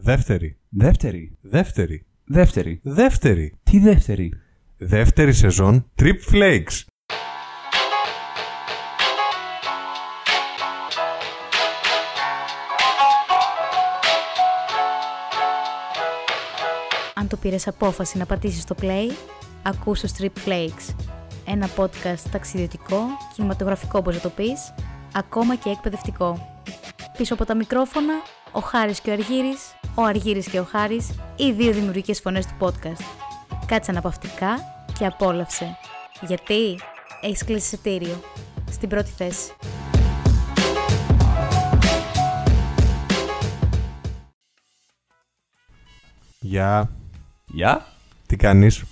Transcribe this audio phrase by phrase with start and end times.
[0.00, 0.56] Δεύτερη.
[0.68, 1.38] Δεύτερη.
[1.40, 2.06] Δεύτερη.
[2.24, 2.80] Δεύτερη.
[2.82, 3.58] Δεύτερη.
[3.62, 4.32] Τι δεύτερη;
[4.76, 6.84] Δεύτερη σεζόν Trip Flakes.
[17.14, 19.12] Αν το πήρες απόφαση να πατήσεις το play,
[19.62, 20.94] ακούς το Strip Flakes.
[21.46, 22.98] Ένα podcast ταξιδιωτικό,
[23.34, 24.74] κινηματογραφικό όπως να το πεις,
[25.14, 26.62] ακόμα και εκπαιδευτικό.
[27.16, 28.14] Πίσω από τα μικρόφωνα,
[28.52, 32.54] ο Χάρης και ο Αργύρης, ο Αργύρης και ο Χάρης, οι δύο δημιουργικές φωνές του
[32.58, 33.04] podcast.
[33.66, 34.58] Κάτσε αναπαυτικά
[34.98, 35.76] και απόλαυσε.
[36.20, 36.78] Γιατί;
[37.20, 38.20] Έχεις κλείσει εισιτήριο.
[38.70, 39.52] Στην πρώτη θέση.
[46.40, 46.90] Γεια.
[47.46, 47.86] Γεια.
[48.26, 48.84] Τι κάνεις;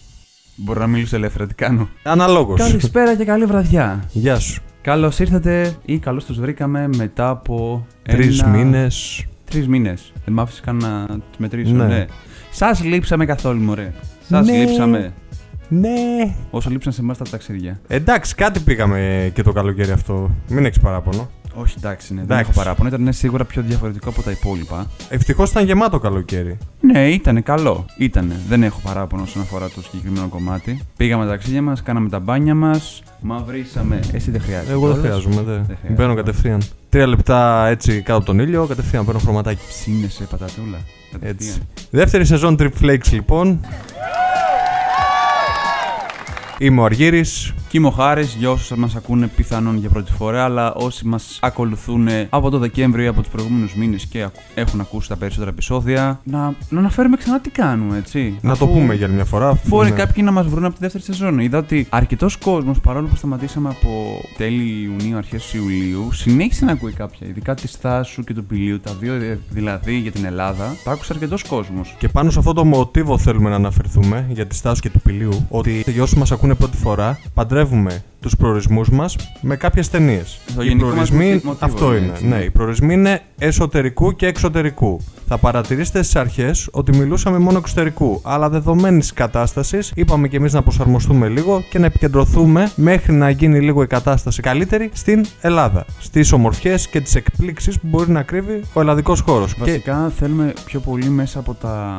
[0.56, 1.88] Μπορώ να μιλήσω ελεύθερα, τι κάνω.
[2.02, 2.58] Αναλόγως.
[2.60, 4.04] Καλησπέρα και καλή βραδιά.
[4.12, 4.62] Γεια σου.
[4.82, 7.86] Καλώς ήρθατε ή καλώς τους βρήκαμε μετά από.
[8.02, 9.24] Τρεις ένα- μήνες.
[9.54, 10.12] Τρεις μήνες.
[10.24, 11.72] Δεν μ' άφησες καν να του μετρήσω.
[11.72, 11.86] Ναι.
[11.86, 12.06] Ναι.
[12.50, 13.92] Σας λείψαμε καθόλου, μωρέ.
[14.28, 14.56] Σας Ναι.
[14.64, 15.12] λείψαμε.
[15.68, 16.34] Ναι.
[16.50, 17.80] Όσο λείψαν σε εμάς τα ταξίδια.
[17.86, 20.30] Εντάξει, κάτι πήγαμε και το καλοκαίρι αυτό.
[20.48, 21.30] Μην έχεις παράπονο.
[21.54, 22.50] Όχι, εντάξει, ναι, δεν Εντάξει.
[22.50, 22.88] έχω παράπονο.
[22.88, 24.86] Ήταν ναι, σίγουρα πιο διαφορετικό από τα υπόλοιπα.
[25.08, 26.58] Ευτυχώς ήταν γεμάτο καλοκαίρι.
[26.80, 27.84] Ναι, ήταν καλό.
[27.98, 28.34] Ήτανε.
[28.48, 30.80] Δεν έχω παράπονο όσον αφορά το συγκεκριμένο κομμάτι.
[30.96, 34.00] Πήγαμε τα ταξίδια μας, κάναμε τα μπάνια μας, μαυρίσαμε.
[34.12, 34.72] Εσύ δεν χρειάζεται.
[34.72, 35.22] Εγώ δεν κιόλας.
[35.22, 35.52] χρειάζομαι, δε.
[35.64, 35.92] χρειάζεται.
[35.92, 36.60] Μπαίνω κατευθείαν.
[36.94, 39.60] Τρία λεπτά έτσι κάτω από τον ήλιο, κατευθείαν παίρνω χρωματάκι.
[39.68, 40.78] Ψήνεσαι πατατούλα.
[41.20, 41.48] Έτσι.
[41.48, 41.68] Κατευθείαν.
[41.90, 43.60] Δεύτερη σεζόν Trip Flakes λοιπόν.
[46.58, 47.52] Είμαι ο Αργύρης.
[47.68, 51.38] Και είμαι ο Χάρης, για όσους μας ακούνε πιθανόν για πρώτη φορά, αλλά όσοι μας
[51.42, 55.50] ακολουθούν από το Δεκέμβριο ή από τους προηγούμενους μήνες και ακου- έχουν ακούσει τα περισσότερα
[55.50, 58.38] επεισόδια, να, να αναφέρουμε ξανά τι κάνουμε, έτσι.
[58.40, 59.48] Να το Αφού πούμε για άλλη μια φορά.
[59.48, 61.38] αφού Μπορεί είναι- κάποιοι να μας βρουν από τη δεύτερη σεζόν.
[61.38, 66.92] Είδα ότι αρκετός κόσμος, παρόλο που σταματήσαμε από τέλη Ιουνίου, αρχές Ιουλίου, συνέχισε να ακούει
[66.92, 67.26] κάποια.
[67.28, 70.76] Ειδικά τη Στάσου και του Πηλίου, τα δύο ε, δηλαδή για την Ελλάδα.
[70.84, 71.94] Τα άκουσε αρκετός κόσμος.
[71.98, 75.46] Και πάνω σε αυτό το μοτίβο θέλουμε να αναφερθούμε για τη στάση και του πηλίου.
[75.48, 80.38] Ότι για όσου μας ακούνε πρώτη φορά, παντρεύουμε τους προορισμούς μας με κάποιες ταινίες.
[80.56, 82.12] Το Οι γενικό μας προορισμοί, μοτί- μοτίβο αυτό είναι είναι.
[82.12, 82.42] έτσι, Ναι, ναι.
[82.42, 85.00] οι προορισμοί είναι εσωτερικού και εξωτερικού.
[85.28, 88.20] Θα παρατηρήσετε στις αρχές ότι μιλούσαμε μόνο εξωτερικού.
[88.24, 93.30] Αλλά δεδομένης τη κατάστασης, είπαμε και εμείς να προσαρμοστούμε λίγο και να επικεντρωθούμε μέχρι να
[93.30, 95.84] γίνει λίγο η κατάσταση καλύτερη στην Ελλάδα.
[96.00, 99.54] Στις ομορφιές και τις εκπλήξεις που μπορεί να κρύβει ο ελλαδικός χώρος.
[99.58, 101.96] Βασικά θέλουμε πιο πολύ μέσα από, τα,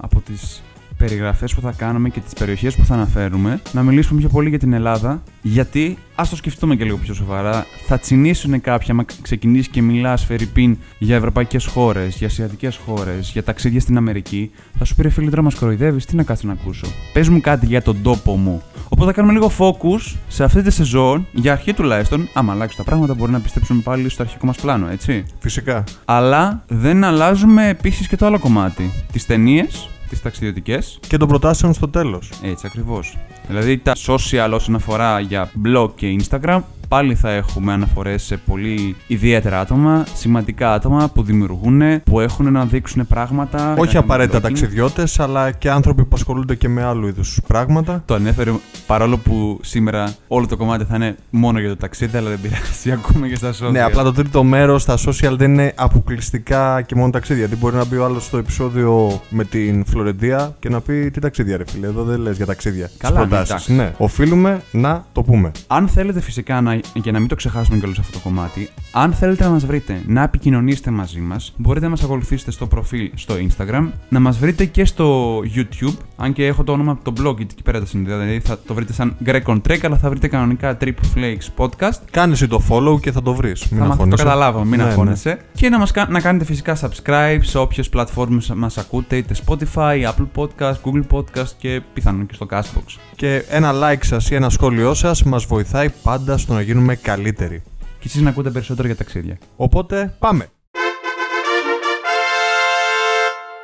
[0.00, 0.62] από τις
[1.06, 4.58] περιγραφές που θα κάνουμε και τις περιοχές που θα αναφέρουμε να μιλήσουμε πιο πολύ για
[4.58, 9.68] την Ελλάδα γιατί ας το σκεφτούμε και λίγο πιο σοβαρά θα τσινήσουν κάποιοι άμα ξεκινήσεις
[9.68, 14.94] και μιλάς Φερρυπίν για ευρωπαϊκές χώρες, για ασιατικές χώρες, για ταξίδια στην Αμερική θα σου
[14.94, 17.82] πει ρε φίλε τώρα μας κοροϊδεύεις, τι να κάτσω να ακούσω πες μου κάτι για
[17.82, 22.28] τον τόπο μου οπότε θα κάνουμε λίγο focus σε αυτή τη σεζόν για αρχή τουλάχιστον
[22.34, 25.84] άμα αλλάξει τα πράγματα μπορεί να πιστέψουμε πάλι στο αρχικό μας πλάνο έτσι Φυσικά.
[26.04, 28.90] αλλά δεν αλλάζουμε επίσης και το άλλο κομμάτι.
[29.12, 30.98] Τις ταινίες, τις ταξιδιωτικές.
[31.08, 32.30] Και των προτάσεων στο τέλος.
[32.42, 33.16] Έτσι ακριβώς.
[33.46, 38.96] Δηλαδή τα social όσον αφορά για blog και Instagram, πάλι θα έχουμε αναφορές σε πολύ
[39.06, 43.72] ιδιαίτερα άτομα, σημαντικά άτομα που δημιουργούν, που έχουν να δείξουν πράγματα.
[43.78, 44.42] Όχι Κάνουν απαραίτητα blogging.
[44.42, 48.02] ταξιδιώτες, αλλά και άνθρωποι που ασχολούνται και με άλλου είδους πράγματα.
[48.06, 48.52] Το ανέφερε
[48.86, 52.90] παρόλο που σήμερα όλο το κομμάτι θα είναι μόνο για το ταξίδι, αλλά δεν πειράζει.
[52.98, 53.70] Ακούμε και στα social.
[53.70, 57.46] Ναι, απλά το τρίτο μέρος στα social δεν είναι αποκλειστικά και μόνο ταξίδια.
[57.46, 61.20] Γιατί μπορεί να μπει ο άλλος στο επεισόδιο με την Φλωρεντία και να πει τι
[61.20, 61.86] ταξίδια, ρε φίλε.
[61.86, 62.86] Εδώ δεν λες για ταξίδια.
[62.86, 63.50] Στις Καλά, ναι, προτάσεις.
[63.50, 63.72] εντάξει.
[63.72, 65.50] Ναι, οφείλουμε να το πούμε.
[65.66, 69.44] Αν θέλετε φυσικά να, για να μην το ξεχάσουμε κιόλας αυτό το κομμάτι, αν θέλετε
[69.44, 73.88] να μας βρείτε, να επικοινωνήσετε μαζί μας, μπορείτε να μας ακολουθήσετε στο προφίλ στο Instagram,
[74.08, 77.46] να μας βρείτε και στο YouTube, αν και έχω το όνομα από το blog, γιατί
[77.52, 80.28] εκεί πέρα τα συνδέω, δηλαδή θα το βρείτε σαν Greg on Trek, αλλά θα βρείτε
[80.28, 81.98] κανονικά Trip Flakes Podcast.
[82.10, 83.60] Κάνε εσύ το follow και θα το βρεις.
[83.68, 84.22] Μην θα μάθετε, το αγχώνεσαι.
[84.22, 85.38] καταλάβω, μην Ναι, αγχώνεσαι.
[85.54, 90.02] Και να, μας, κα- να κάνετε φυσικά subscribe σε όποιες πλατφόρμες μας ακούτε, είτε Spotify,
[90.02, 92.98] Apple Podcast, Google Podcast και πιθανόν και στο Castbox.
[93.16, 97.62] Και ένα like σας ή ένα σχόλιο σας μας βοηθάει πάντα στο να γίνουμε καλύτεροι.
[97.98, 99.38] Και εσείς να ακούτε περισσότερο για ταξίδια.
[99.56, 100.46] Οπότε πάμε.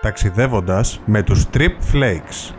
[0.08, 2.54] Ταξιδεύοντας με τους Trip Flakes.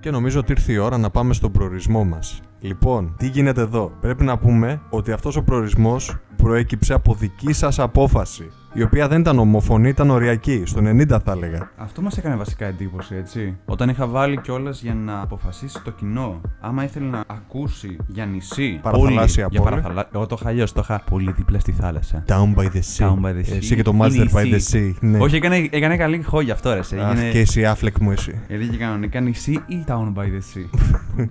[0.00, 2.40] Και νομίζω ότι ήρθε η ώρα να πάμε στον προορισμό μας.
[2.60, 7.78] Λοιπόν, τι γίνεται εδώ; Πρέπει να πούμε ότι αυτός ο προορισμός προέκυψε από δική σας
[7.78, 8.50] απόφαση.
[8.72, 10.62] η οποία δεν ήταν ομοφωνή, ήταν οριακή.
[10.66, 11.70] Στο 90 θα έλεγα.
[11.76, 13.56] Αυτό μας έκανε βασικά εντύπωση, έτσι.
[13.64, 18.78] Όταν είχα βάλει κιόλας για να αποφασίσει το κοινό, άμα ήθελε να ακούσει για νησί.
[18.82, 19.70] Παραθαλάσσια για πόλη.
[19.70, 20.08] παραθαλά...
[20.14, 22.24] Εγώ το είχα αλλιώς, το είχα πολύ δίπλα στη θάλασσα.
[22.28, 23.06] Town by the sea.
[23.08, 23.56] Town by the sea.
[23.56, 24.94] Εσύ και το Ή Manchester by the νησί.
[25.00, 25.06] sea.
[25.08, 25.18] Ναι.
[25.18, 26.82] Όχι, έκανε, έκανε καλή χώ γι' αυτό, ρε.
[26.82, 27.00] σε.
[27.00, 27.30] Αχ, Έγινε...
[27.30, 28.40] και εσύ, Άφλεκ μου εσύ.
[28.48, 30.68] Γιατί και κανονικά νησί ή town by the sea.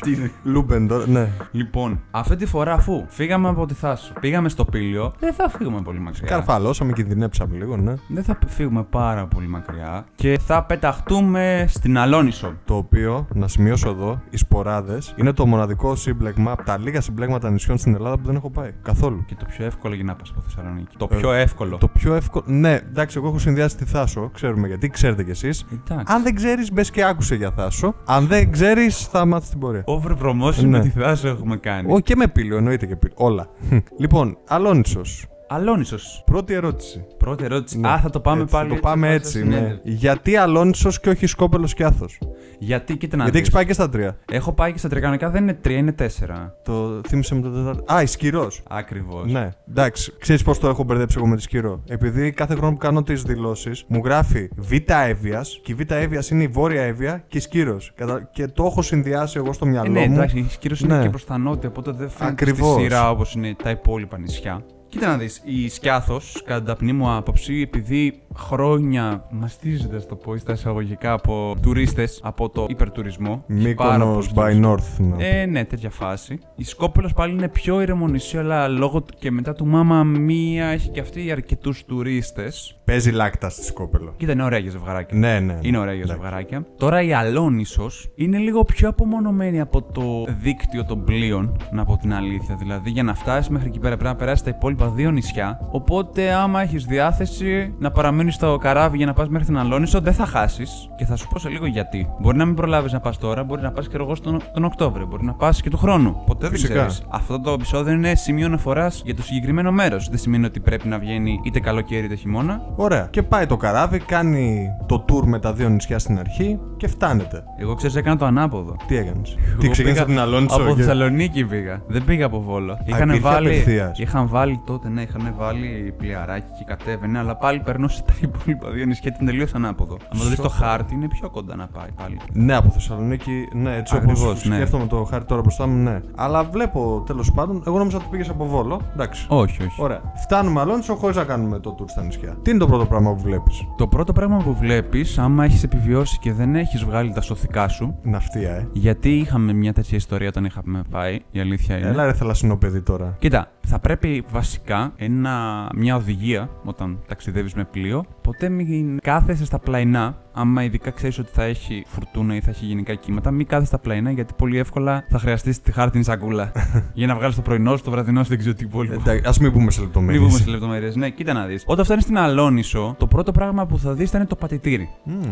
[0.00, 1.28] Τι- Λούμπεν τώρα, ναι.
[1.52, 5.80] λοιπόν, αυτή τη φορά αφού φύγαμε από τη Θάσο, πήγαμε στο Πήλιο, δεν θα φύγουμε
[5.82, 6.28] πολύ μακριά.
[6.28, 7.94] Καρφαλώσαμε, κινδυνέψαμε λίγο, ναι.
[8.08, 12.52] Δεν θα φύγουμε πάρα πολύ μακριά και θα πεταχτούμε στην Αλόννησο.
[12.64, 17.50] Το οποίο, να σημειώσω εδώ, οι Σποράδες είναι το μοναδικό σύμπλεγμα από τα λίγα συμπλέγματα
[17.50, 18.70] νησιών στην Ελλάδα που δεν έχω πάει.
[18.82, 19.24] Καθόλου.
[19.26, 20.96] Και το πιο εύκολο για να πας από Θεσσαλονίκη.
[20.96, 21.76] Το Ε, πιο εύκολο.
[21.76, 22.44] Το πιο εύκολο.
[22.48, 25.66] Ναι, εντάξει, εγώ έχω συνδυάσει τη Θάσο, ξέρουμε γιατί, ξέρετε κι εσείς.
[25.72, 26.14] Εντάξει.
[26.14, 27.94] Αν δεν ξέρεις, μπες και άκουσε για Θάσο.
[28.04, 29.82] Αν δεν ξέρεις, θα μάθεις την πορεία.
[29.86, 30.66] Over promotion Ναι.
[30.66, 31.92] με τη Θάσο έχουμε κάνει.
[31.92, 33.14] Όχι και με πύλιο, εννοείται και πύλιο.
[33.18, 33.48] Όλα.
[33.98, 35.00] λοιπόν, Αλόνισο.
[35.48, 36.22] Αλόνισος.
[36.26, 37.06] Πρώτη ερώτηση.
[37.18, 37.78] Πρώτη ερώτηση.
[37.78, 37.88] Ναι.
[37.88, 38.68] Α, θα το πάμε Έτσι, πάλι.
[38.68, 39.80] θα Το πάμε βάζω έτσι, συνέντευξη.
[39.84, 39.92] ναι.
[39.94, 42.18] Γιατί Αλόνισος και όχι Σκόπελος και Άθος;
[42.58, 43.46] Γιατί, κοίτα να Γιατί δεις.
[43.46, 44.16] έχει πάει και στα τρία.
[44.30, 46.54] Έχω πάει και στα τρικανονικά δεν είναι τρία, είναι τέσσερα.
[46.64, 47.92] Το θύμισε με το τέταρτο.
[47.94, 48.48] Α, ισχυρό.
[48.68, 49.32] Ακριβώς.
[49.32, 50.12] Ναι, εντάξει.
[50.18, 51.82] Ξέρεις πώς το έχω μπερδέψει εγώ με τη Σκυρό.
[51.88, 54.72] Επειδή κάθε χρόνο που κάνω τις δηλώσεις μου γράφει Β
[55.08, 57.92] Εύβοιας και η Β Εύβοιας είναι η Βόρεια Εύβοια και η Σκύρος.
[58.32, 60.14] Και το έχω συνδυάσει εγώ στο μυαλό Ε, ναι, μου.
[60.14, 61.02] εντάξει, η Σκύρος είναι Ναι.
[61.02, 62.72] και προς τα νότια, οπότε δεν φαίνεται Ακριβώς.
[62.72, 64.60] στη σειρά όπως είναι τα υπόλοιπα νησιά.
[64.96, 70.36] Κοίτα να δεις, η Σκιάθος, κατά την ταπεινή μου άποψη, επειδή χρόνια μαστίζεται, στο πω,
[70.36, 73.44] στα εισαγωγικά από τουρίστες, από το υπερτουρισμό.
[73.48, 74.96] έχει πάρα Μύκονος πολλούς by τουρίστες.
[75.00, 75.04] North.
[75.16, 75.28] ναι.
[75.40, 76.38] Ε, ναι, τέτοια φάση.
[76.56, 80.66] Η Σκόπελος πάλι είναι πιο ηρεμό νησί, αλλά λόγω του- και μετά του Μάμα Μία
[80.66, 82.75] έχει και αυτή αρκετούς τουρίστες.
[82.86, 84.14] Παίζει λάκτα στη Σκόπελο.
[84.16, 85.18] Κοίτα, είναι ωραία για ζευγαράκια.
[85.18, 85.58] Ναι, ναι.
[85.60, 86.22] Είναι ωραία για Εντάξει.
[86.22, 86.66] ζευγαράκια.
[86.76, 92.14] Τώρα η Αλόνισος είναι λίγο πιο απομονωμένη από το δίκτυο των πλοίων, να πω την
[92.14, 92.56] αλήθεια.
[92.58, 95.60] Δηλαδή, για να φτάσεις μέχρι εκεί πέρα πρέπει να περάσεις τα υπόλοιπα δύο νησιά.
[95.70, 100.12] Οπότε, άμα έχεις διάθεση να παραμείνεις στο καράβι για να πας μέχρι την Αλόνισο, δεν
[100.12, 100.88] θα χάσεις.
[100.98, 102.08] Και θα σου πω σε λίγο γιατί.
[102.20, 105.06] Μπορεί να μην προλάβεις να πας τώρα, μπορεί να πας και εγώ στον, τον Οκτώβριο,
[105.06, 106.22] μπορεί να πας και του χρόνου.
[106.26, 106.74] Ποτέ Φυσικά.
[106.74, 107.06] δεν ξέρεις.
[107.10, 110.08] Αυτό το επεισόδιο είναι σημείο αναφοράς για το συγκεκριμένο μέρος.
[110.08, 112.74] Δεν σημαίνει ότι πρέπει να βγαίνει είτε καλοκαίρι είτε χειμώνα.
[112.76, 113.06] Ωραία.
[113.10, 117.44] Και πάει το καράβι, κάνει το tour με τα δύο νησιά στην αρχή και φτάνετε.
[117.58, 118.76] Εγώ ξέρω, έκανα το ανάποδο.
[118.86, 120.56] Τι έκανες; Τι Εγώ ξεκίνησε πήγα από την Αλόνισο.
[120.56, 121.80] Από και- Θεσσαλονίκη πήγα.
[121.86, 122.78] Δεν πήγα από Βόλο.
[122.84, 123.98] Είχαν υπήρχε βάλει, απευθείας.
[123.98, 128.84] είχαν βάλει τότε, ναι, είχαν βάλει πλοιαράκι και κατέβαινε, αλλά πάλι περνούσε τα υπόλοιπα δύο
[128.84, 129.96] νησιά και ήταν τελείως ανάποδο.
[130.12, 132.16] Αν το δεις στο χάρτη, είναι πιο κοντά να πάει πάλι.
[132.32, 134.54] Ναι, από Θεσσαλονίκη, ναι, έτσι όπως Ακριβώς, ναι.
[134.54, 136.00] σκέφτομαι το χάρτη τώρα μπροστά μου, ναι.
[136.16, 138.80] Αλλά βλέπω τέλος πάντων, εγώ νόμιζα ότι πήγες από Βόλο.
[138.92, 139.26] Εντάξει.
[139.28, 139.82] Όχι, όχι.
[139.82, 140.00] Ωραία.
[140.22, 142.36] Φτάνουμε Αλόνισο χωρίς να κάνουμε το tour στα νησιά.
[142.42, 146.18] Τι είναι το πρώτο πράγμα που βλέπεις; Το πρώτο πράγμα που βλέπεις, άμα έχεις επιβιώσει
[146.18, 148.68] και δεν έχεις βγάλει τα σωθικά σου, Ναυτία, ε.
[148.72, 151.88] γιατί είχαμε μια τέτοια ιστορία όταν είχαμε πάει, η αλήθεια είναι.
[151.88, 153.16] Έλα ρε θαλασσινό παιδί τώρα.
[153.18, 158.04] Κοίτα, θα πρέπει βασικά ένα, μια οδηγία όταν ταξιδεύεις με πλοίο.
[158.22, 160.18] Ποτέ μην κάθεσαι στα πλαϊνά.
[160.32, 163.78] Άμα ειδικά ξέρεις ότι θα έχει φουρτούνα ή θα έχει γενικά κύματα, μην κάθεσαι στα
[163.78, 166.52] πλαϊνά γιατί πολύ εύκολα θα χρειαστείς τη χάρτινη σακούλα.
[166.94, 168.94] για να βγάλεις το πρωινό σου, το βραδινό σου, δεν ξέρω τι υπόλοιπο.
[168.94, 170.20] Εντάξει, ας μην πούμε σε λεπτομέρειες.
[170.20, 170.96] Μην πούμε σε λεπτομέρειες.
[170.96, 171.62] Ναι, κοίτα να δεις.
[171.66, 174.88] Όταν φτάνεις στην Αλόνισο, το πρώτο πράγμα που θα δεις θα είναι το πατητήρι.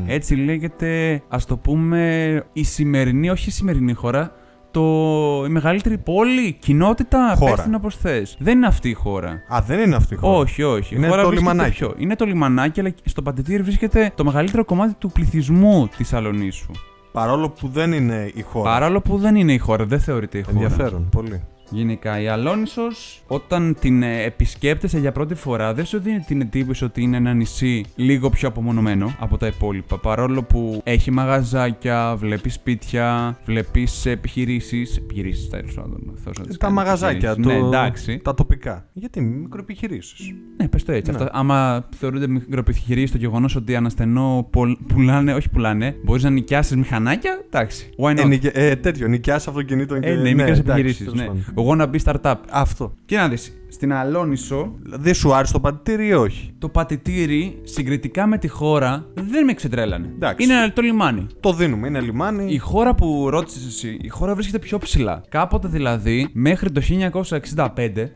[0.06, 4.32] Έτσι λέγεται, ας το πούμε, η σημερινή, όχι η σημερινή χώρα,
[4.74, 7.54] το, η μεγαλύτερη πόλη, κοινότητα, Χώρα.
[7.54, 8.36] πες την όπως θες.
[8.38, 9.42] Δεν είναι αυτή η χώρα.
[9.54, 10.38] Α, δεν είναι αυτή η χώρα.
[10.38, 10.94] Όχι, όχι.
[10.94, 11.76] Η Είναι χώρα το βρίσκεται λιμανάκι.
[11.76, 11.94] Πιο.
[11.96, 16.70] Είναι το λιμανάκι, αλλά στο πατητήρι βρίσκεται το μεγαλύτερο κομμάτι του πληθυσμού της Αλονίσου.
[17.12, 18.70] Παρόλο που δεν είναι η χώρα.
[18.70, 20.60] Παρόλο που δεν είναι η χώρα, δεν θεωρείται η χώρα.
[20.60, 21.42] Ενδιαφέρον, πολύ.
[21.74, 26.84] Γενικά, η Αλόνισος, όταν την ε, επισκέπτεσαι για πρώτη φορά, δεν σου δίνει την εντύπωση
[26.84, 29.98] ότι είναι ένα νησί λίγο πιο απομονωμένο από τα υπόλοιπα.
[29.98, 34.96] Παρόλο που έχει μαγαζάκια, βλέπεις σπίτια, βλέπεις επιχειρήσεις.
[34.96, 36.14] Επιχειρήσεις, τέλος πάντων.
[36.24, 37.40] Θεός να τις Τα κάνει μαγαζάκια, το...
[37.40, 37.62] επιχειρήσεις.
[37.62, 38.18] Ναι, εντάξει.
[38.24, 38.88] τα τοπικά.
[38.92, 40.34] Γιατί μικροεπιχειρήσεις.
[40.56, 41.10] Ναι, πες το έτσι.
[41.10, 41.16] Ναι.
[41.16, 46.76] Αυτά, άμα θεωρούνται μικροεπιχειρήσεις, το γεγονός ότι αναστενώ πουλ- πουλάνε, όχι πουλάνε, μπορείς να νοικιάσεις
[46.76, 47.90] μηχανάκια, εντάξει.
[47.98, 48.18] Why not?
[48.18, 50.08] Ε, νοικια- ε, τέτοιο, νοικιάσεις αυτοκινήτων και.
[50.08, 51.04] Ε, ναι, μικρές εντάξει, επιχειρήσεις.
[51.12, 51.62] τέλος Ναι.
[51.64, 51.70] Πάντων.
[51.70, 52.34] Εγώ να μπει startup.
[52.50, 52.92] Αυτό.
[53.04, 58.26] Και να δεις, στην Αλόνισο Δεν σου άρεσε το πατητήρι ή όχι; το πατητήρι συγκριτικά
[58.26, 60.06] με τη χώρα δεν με ξετρέλανε.
[60.14, 60.44] Εντάξει.
[60.44, 61.26] Είναι το λιμάνι.
[61.40, 62.52] Το δίνουμε, είναι λιμάνι.
[62.52, 65.22] Η χώρα που ρώτησες εσύ, η χώρα βρίσκεται πιο ψηλά.
[65.28, 67.66] Κάποτε δηλαδή, μέχρι το 1965,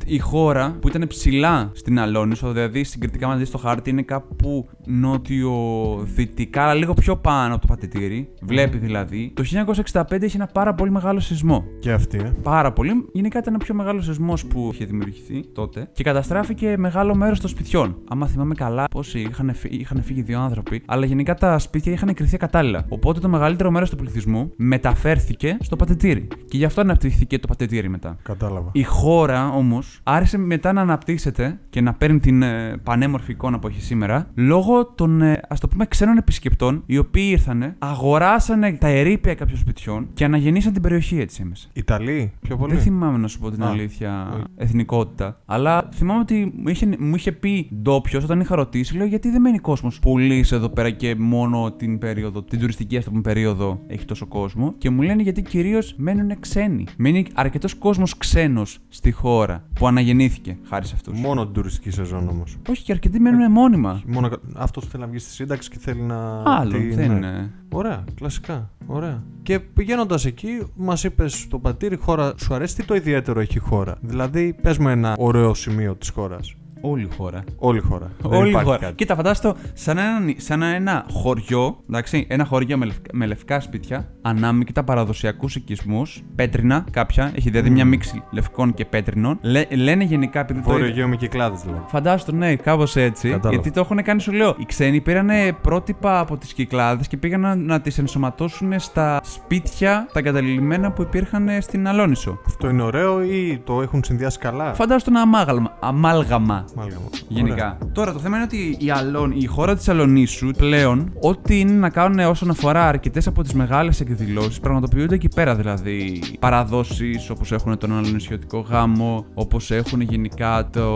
[0.06, 4.02] η χώρα που ήταν ψηλά στην Αλόνισο, δηλαδή συγκριτικά με να δεις το χάρτη, είναι
[4.02, 8.28] κάπου νότιο-δυτικά, αλλά λίγο πιο πάνω από το πατητήρι.
[8.42, 9.32] Βλέπει δηλαδή.
[9.34, 9.44] Το
[9.92, 11.64] 1965 είχε ένα πάρα πολύ μεγάλο σεισμό.
[11.80, 12.32] Και αυτή, ε.
[12.42, 13.08] Πάρα πολύ.
[13.12, 15.44] Γενικά ήταν ο πιο μεγάλο σεισμός που είχε δημιουργηθεί.
[15.54, 17.96] Τότε και καταστράφηκε μεγάλο μέρος των σπιτιών.
[18.08, 22.14] Άμα θυμάμαι καλά, πόσοι είχαν, φύ- είχαν φύγει δύο άνθρωποι, αλλά γενικά τα σπίτια είχαν
[22.14, 22.84] κρυθεί κατάλληλα.
[22.88, 26.28] Οπότε το μεγαλύτερο μέρος του πληθυσμού μεταφέρθηκε στο πατετήρι.
[26.48, 28.16] Και γι' αυτό αναπτύχθηκε το πατετήρι μετά.
[28.22, 28.70] Κατάλαβα.
[28.72, 33.66] Η χώρα όμως άρχισε μετά να αναπτύσσεται και να παίρνει την ε, πανέμορφη εικόνα που
[33.66, 38.88] έχει σήμερα λόγω των ε, ας το πούμε ξένων επισκεπτών οι οποίοι ήρθανε, αγοράσανε τα
[38.88, 41.68] ερήπια κάποιων σπιτιών και αναγεννήσαν την περιοχή έτσι έμεσα.
[41.72, 42.74] Ιταλοί, πιο πολύ.
[42.74, 44.42] Δεν θυμάμαι να σου πω την Α, αλήθεια όχι.
[44.56, 45.37] εθνικότητα.
[45.44, 49.40] Αλλά θυμάμαι ότι μου είχε, μου είχε πει ντόπιος όταν είχα ρωτήσει, λέω γιατί δεν
[49.40, 53.80] μένει κόσμος πολύ εδώ πέρα και μόνο την περίοδο, την τουριστική ας το πούμε περίοδο
[53.86, 56.86] έχει τόσο κόσμο; Και μου λένε γιατί κυρίως μένουν ξένοι.
[56.96, 61.20] Μένει αρκετός κόσμος ξένος στη χώρα που αναγεννήθηκε χάρη σε αυτούς.
[61.20, 62.56] Μόνο την τουριστική σεζόν όμως.
[62.68, 64.02] Όχι, και αρκετοί μένουν μόνιμα.
[64.06, 64.30] Μόνο...
[64.54, 66.42] Αυτός θέλει να βγει στη σύνταξη και θέλει να.
[66.44, 67.14] Άλλο, τι- δεν ναι.
[67.16, 67.52] είναι.
[67.70, 68.70] Ωραία, κλασικά.
[68.86, 69.22] Ωραία.
[69.42, 73.60] Και πηγαίνοντας εκεί, μας είπες το πατήρι χώρα, σου αρέσει τι το ιδιαίτερο έχει η
[73.60, 76.54] χώρα; Δηλαδή, πες με ένα ωραίο σημείο της χώρας.
[76.80, 77.44] Όλη η χώρα.
[77.58, 78.10] Όλη η χώρα.
[78.22, 78.78] Δεν Όλη η υπάρχει χώρα.
[78.78, 78.94] κάτι.
[78.94, 84.08] Κοίτα, φαντάστο σαν ένα, σαν ένα χωριό, εντάξει, ένα χωριό με, λευκά, με λευκά σπίτια,
[84.22, 89.38] ανάμεικτα παραδοσιακούς οικισμούς, πέτρινα κάποια, έχει δηλαδή μια μίξη λευκών και πέτρινων.
[89.42, 90.64] Λέ, λένε γενικά επειδή το.
[90.64, 91.82] Βόρειο είδα- Αιγαίο με κυκλάδες δηλαδή.
[91.86, 93.28] Φαντάστο, ναι, κάπως έτσι.
[93.28, 93.50] Κατάλαβα.
[93.50, 94.54] Γιατί το έχουν κάνει, σου λέω.
[94.58, 95.28] Οι ξένοι πήραν
[95.62, 101.02] πρότυπα από τις κυκλάδες και πήγαν να, να τις ενσωματώσουν στα σπίτια, τα εγκαταλειμμένα που
[101.02, 102.38] υπήρχαν στην Αλόνισο.
[102.46, 106.64] Αυτό είναι ωραίο ή το έχουν συνδυάσει καλά; Φαντάστο ένα αμάγαλμα, αμάλγαμα.
[106.76, 107.00] Μάλιστα.
[107.28, 107.78] Γενικά.
[107.92, 111.90] Τώρα το θέμα είναι ότι η, Αλών, η χώρα της Αλονίσου πλέον, ό,τι είναι να
[111.90, 115.54] κάνουν όσον αφορά αρκετές από τις μεγάλες εκδηλώσεις, πραγματοποιούνται εκεί πέρα.
[115.54, 120.86] Δηλαδή, παραδόσεις όπως έχουν τον αλονισιωτικό γάμο, όπως έχουν γενικά το.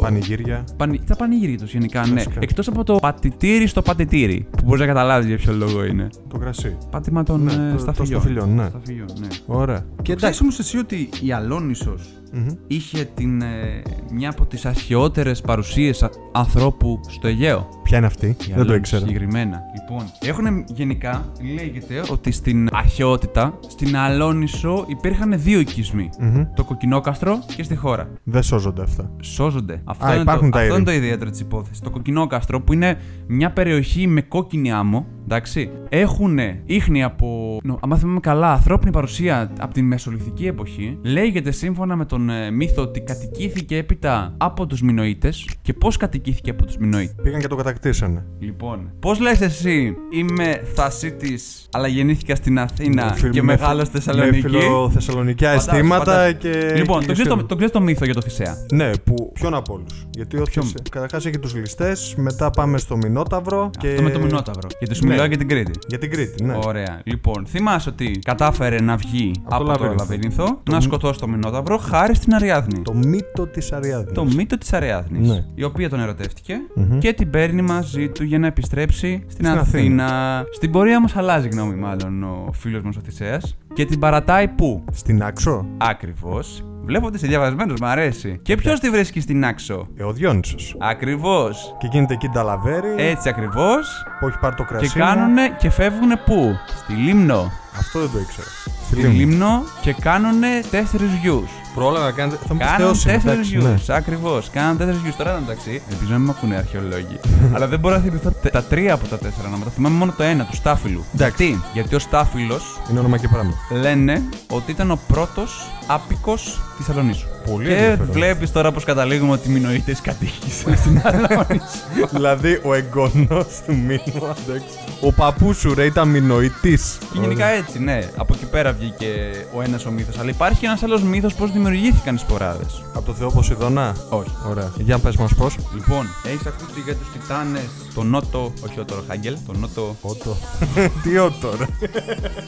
[0.00, 0.64] Πανηγύρια.
[0.76, 1.00] Πανη...
[1.06, 2.10] Τα πανηγύρια τους γενικά, ναι.
[2.12, 2.38] Κλασικά.
[2.40, 4.46] Εκτός από το πατητήρι στο πατητήρι.
[4.50, 6.08] Που μπορείς να καταλάβεις για ποιο λόγο είναι.
[6.28, 6.76] Το κρασί.
[6.90, 8.20] Πάτημα των Ναι, ε, το- το σταφυλιών.
[8.20, 8.66] σταφυλιών, ναι.
[8.68, 9.26] Σταφυλιών, ναι.
[9.46, 9.78] Ωραία.
[9.96, 10.40] Και Και εντάξει.
[10.42, 12.46] όμως εσύ ότι η Αλόνισος Μμμ.
[12.66, 17.68] είχε την, ε, μια από τις αρχαιότερες παρουσίες α- ανθρώπου στο Αιγαίο.
[17.92, 19.06] Ποια είναι αυτή, Η δεν το Αλόνισος ήξερα.
[19.06, 19.60] Συγκεκριμένα.
[19.80, 21.24] Λοιπόν, έχουν γενικά,
[21.56, 26.10] λέγεται ότι στην αρχαιότητα, στην Αλόνισο υπήρχαν δύο οικισμοί.
[26.20, 26.44] Μμμ.
[26.54, 28.08] Το κοκκινόκαστρο και στη χώρα.
[28.24, 29.10] Δεν σώζονται αυτά.
[29.22, 29.80] Σώζονται.
[29.84, 30.82] Αυτό, Α, είναι, υπάρχουν το, τα αυτό είδη.
[30.82, 31.80] είναι το ιδιαίτερο της υπόθεσης.
[31.80, 35.06] Το κοκκινόκαστρο που είναι μια περιοχή με κόκκινη άμμο.
[35.24, 35.70] Εντάξει.
[35.88, 37.58] Έχουν ίχνη από.
[37.62, 40.98] νο- Αν θυμάμαι καλά, ανθρώπινη παρουσία από την Μεσολιθική εποχή.
[41.02, 45.32] Λέγεται σύμφωνα με τον ε, μύθο ότι κατοικήθηκε έπειτα από τους Μινοίτε.
[45.62, 47.22] Και πώς κατοικήθηκε από τους Μινοίτε.
[47.22, 48.24] Πήγαν και το κατακτήσανε.
[48.38, 53.86] Λοιπόν, πώς λες εσύ, είμαι Θασίτης, αλλά γεννήθηκα στην Αθήνα Με φιλ- και με- μεγάλος
[53.86, 54.40] στη Με Θεσσαλονίκη.
[54.40, 56.36] φιλοθεσσαλονικιά Φαντάσου, αισθήματα φαντάσου.
[56.36, 56.72] και.
[56.76, 57.46] Λοιπόν, και το ξέρεις το, σχεδόν.
[57.46, 58.54] το, ξέρεις το μύθο για το Θησέα.
[58.72, 62.96] Ναι, που ποιον από όλους; Γιατί ο Ποιον; Καταρχάς έχει τους ληστές, μετά πάμε στο
[62.96, 63.70] Μινόταυρο.
[63.78, 63.88] Και...
[63.88, 64.68] Αυτό με το Μινόταυρο.
[64.78, 65.10] Γιατί σου Ναι.
[65.10, 65.70] μιλάω για την Κρήτη.
[65.88, 66.58] Για την Κρήτη, ναι.
[66.64, 67.00] Ωραία.
[67.04, 70.04] Λοιπόν, θυμάσαι ότι κατάφερε να βγει Από από, το το λαβύρινθο.
[70.04, 72.82] λαβύρινθο, Το να μ- σκοτώσει το Μινόταυρο χάρη στην Αριάδνη.
[72.82, 74.12] Το μύτο της Αριάδνης.
[74.14, 75.28] Το μύτο της Αριάδνης.
[75.28, 75.44] Ναι.
[75.54, 76.98] Η οποία τον ερωτεύτηκε Μμμ.
[76.98, 80.44] και την παίρνει μαζί του για να επιστρέψει στην, Στην Αθήνα.
[80.52, 84.84] Στην πορεία όμως αλλάζει γνώμη, μάλλον ο φίλος μας ο Θησέας και την παρατάει πού;
[84.92, 85.66] Στην Άξο.
[85.78, 86.64] Ακριβώς.
[86.84, 88.38] Βλέπω ότι είσαι διαβασμένος, μ' αρέσει.
[88.42, 90.76] Και ποιος τη βρίσκει στην άξο; Ε, ο Διόνυσος.
[90.80, 91.76] Ακριβώς.
[91.78, 92.94] Και γίνεται εκεί νταλαβέρι.
[92.96, 94.04] Έτσι ακριβώς.
[94.20, 94.92] Που έχει πάρει το κρασί.
[94.92, 95.04] Και μου.
[95.04, 97.50] κάνουνε και φεύγουνε πού; Στη Λίμνο.
[97.78, 98.46] Αυτό δεν το ήξερα.
[98.86, 101.50] Στη Λίμνο και κάνουνε τέσσερις γιους.
[101.74, 102.38] Πρόλαβα να κάνετε.
[102.46, 103.04] Θα μου Κάναν θεώσει.
[103.04, 103.62] τέσσερις εντάξει, γιου.
[103.62, 103.74] ναι.
[103.88, 104.50] Ακριβώς.
[104.50, 105.12] Κάναν τέσσερις γιου.
[105.16, 105.82] Τώρα εντάξει.
[105.90, 107.20] Ελπίζω να μην με ακούνε αρχαιολόγοι.
[107.54, 109.70] Αλλά δεν μπορώ να θυμηθώ τε- τα τρία από τα τέσσερα ονόματα.
[109.70, 111.04] Θυμάμαι μόνο το ένα, του Στάφυλου.
[111.14, 111.44] Εντάξει.
[111.46, 112.60] Γιατί, Γιατί ο Στάφυλο
[112.90, 113.52] Είναι όνομα και πράγμα.
[113.80, 117.26] λένε ότι ήταν ο πρώτος άπικος τη Αλονίσου.
[117.50, 118.12] Πολύ Και ενδιαφέρον.
[118.12, 122.08] βλέπεις τώρα πώ καταλήγουμε ότι οι Μινοίτε κατήχησαν στην Αλονίσου.
[122.16, 124.02] δηλαδή ο εγγονός του Μίνου,
[124.46, 124.74] εντάξει.
[125.00, 126.98] Ο παππούς σου ρε ήταν μηνοητής.
[127.12, 128.08] Και γενικά έτσι, ναι.
[128.16, 130.18] Από εκεί πέρα βγήκε ο ένας ο μύθος.
[130.18, 132.82] Αλλά υπάρχει ένας άλλος μύθος πώ δημιουργήθηκαν οι σποράδες.
[132.94, 133.96] Από το Θεό Ποσειδώνα.
[134.08, 134.30] Όχι.
[134.48, 134.70] Ωραία.
[134.78, 135.50] Για πες μας πώ.
[135.74, 140.36] Λοιπόν, έχεις ακούσει για τους Τιτάνες, τον Νότο, όχι ο Τωροχάγγελ, τον Νότο, Ότο.
[141.02, 141.64] Τι ότο ρε.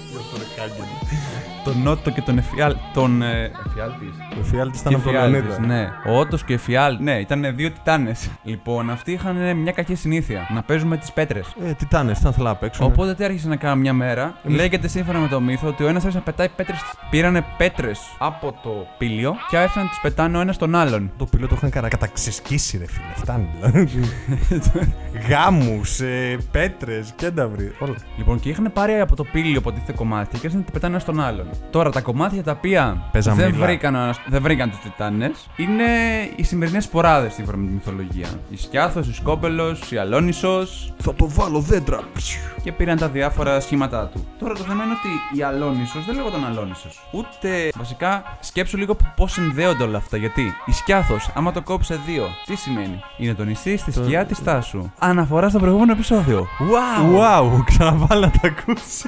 [0.09, 0.85] Τι ότο ρε Χάγκελ.
[1.65, 2.75] Τον Νότο και τον Εφιάλ.
[2.93, 3.23] Τον.
[3.23, 4.09] Ε, Εφιάλτης.
[4.37, 5.61] Ο Εφιάλτης ήταν από τον Λεωνίδα.
[5.61, 5.89] ναι.
[6.09, 6.97] Ο Ότο και Εφιάλ.
[7.01, 8.31] Ναι, ήταν δύο Τιτάνες.
[8.43, 10.49] Λοιπόν, αυτοί είχαν μια κακή συνήθεια.
[10.55, 11.55] Να παίζουν με τις πέτρες.
[11.67, 12.87] Ε, τιτάνες, ήταν θέλω να παίξουν.
[12.87, 14.35] Οπότε τι άρχισαν να κάνουν μια μέρα.
[14.43, 16.79] Λέγεται σύμφωνα με το μύθο ότι ο ένας άρχισε να πετάει πέτρες.
[17.11, 21.11] Πήρανε πέτρες από το πήλιο και άρχισαν να τις πετάνε ο ένας τον άλλον.
[21.17, 23.07] Το πιλό το είχαν κατα- καταξεσκίσει ρε φίλε.
[23.15, 23.89] Φτάνει δηλαδή.
[25.29, 27.95] Γάμους, ε, πέτρες, κένταυροι, όλα.
[28.17, 30.93] Λοιπόν, και είχαν πάρει από το πύλιο από τίθεται κομμάτια και άρχισαν να τα πετάνε
[30.95, 31.47] ένα στον άλλον.
[31.71, 33.67] Τώρα τα κομμάτια τα οποία Παίζαν δεν μήλα.
[33.67, 35.85] βρήκαν, ο ένας- δεν βρήκαν τους Τιτάνες είναι
[36.37, 38.29] οι σημερινές σποράδε σύμφωνα με τη μυθολογία.
[38.51, 42.01] Η Σκιάθος, η Σκόπελος, η Αλόνισος Θα το βάλω δέντρα.
[42.63, 44.27] και πήραν τα διάφορα σχήματά του.
[44.39, 47.09] Τώρα το θέμα είναι ότι η Αλόνισος δεν λέγονταν Αλόνισος.
[47.13, 50.17] Ούτε βασικά σκέψου λίγο πώς συνδέονται όλα αυτά.
[50.17, 54.43] Γιατί η Σκιάθος, άμα το κόψε δύο, τι σημαίνει; Είναι το νησί στη σκιά της
[54.43, 54.91] τάσου.
[54.99, 56.47] Αναφορά στο προηγούμενο επεισόδιο.
[56.61, 57.19] Wow!
[57.19, 59.05] Wow, ξαναβάλει να τα ακούσεις.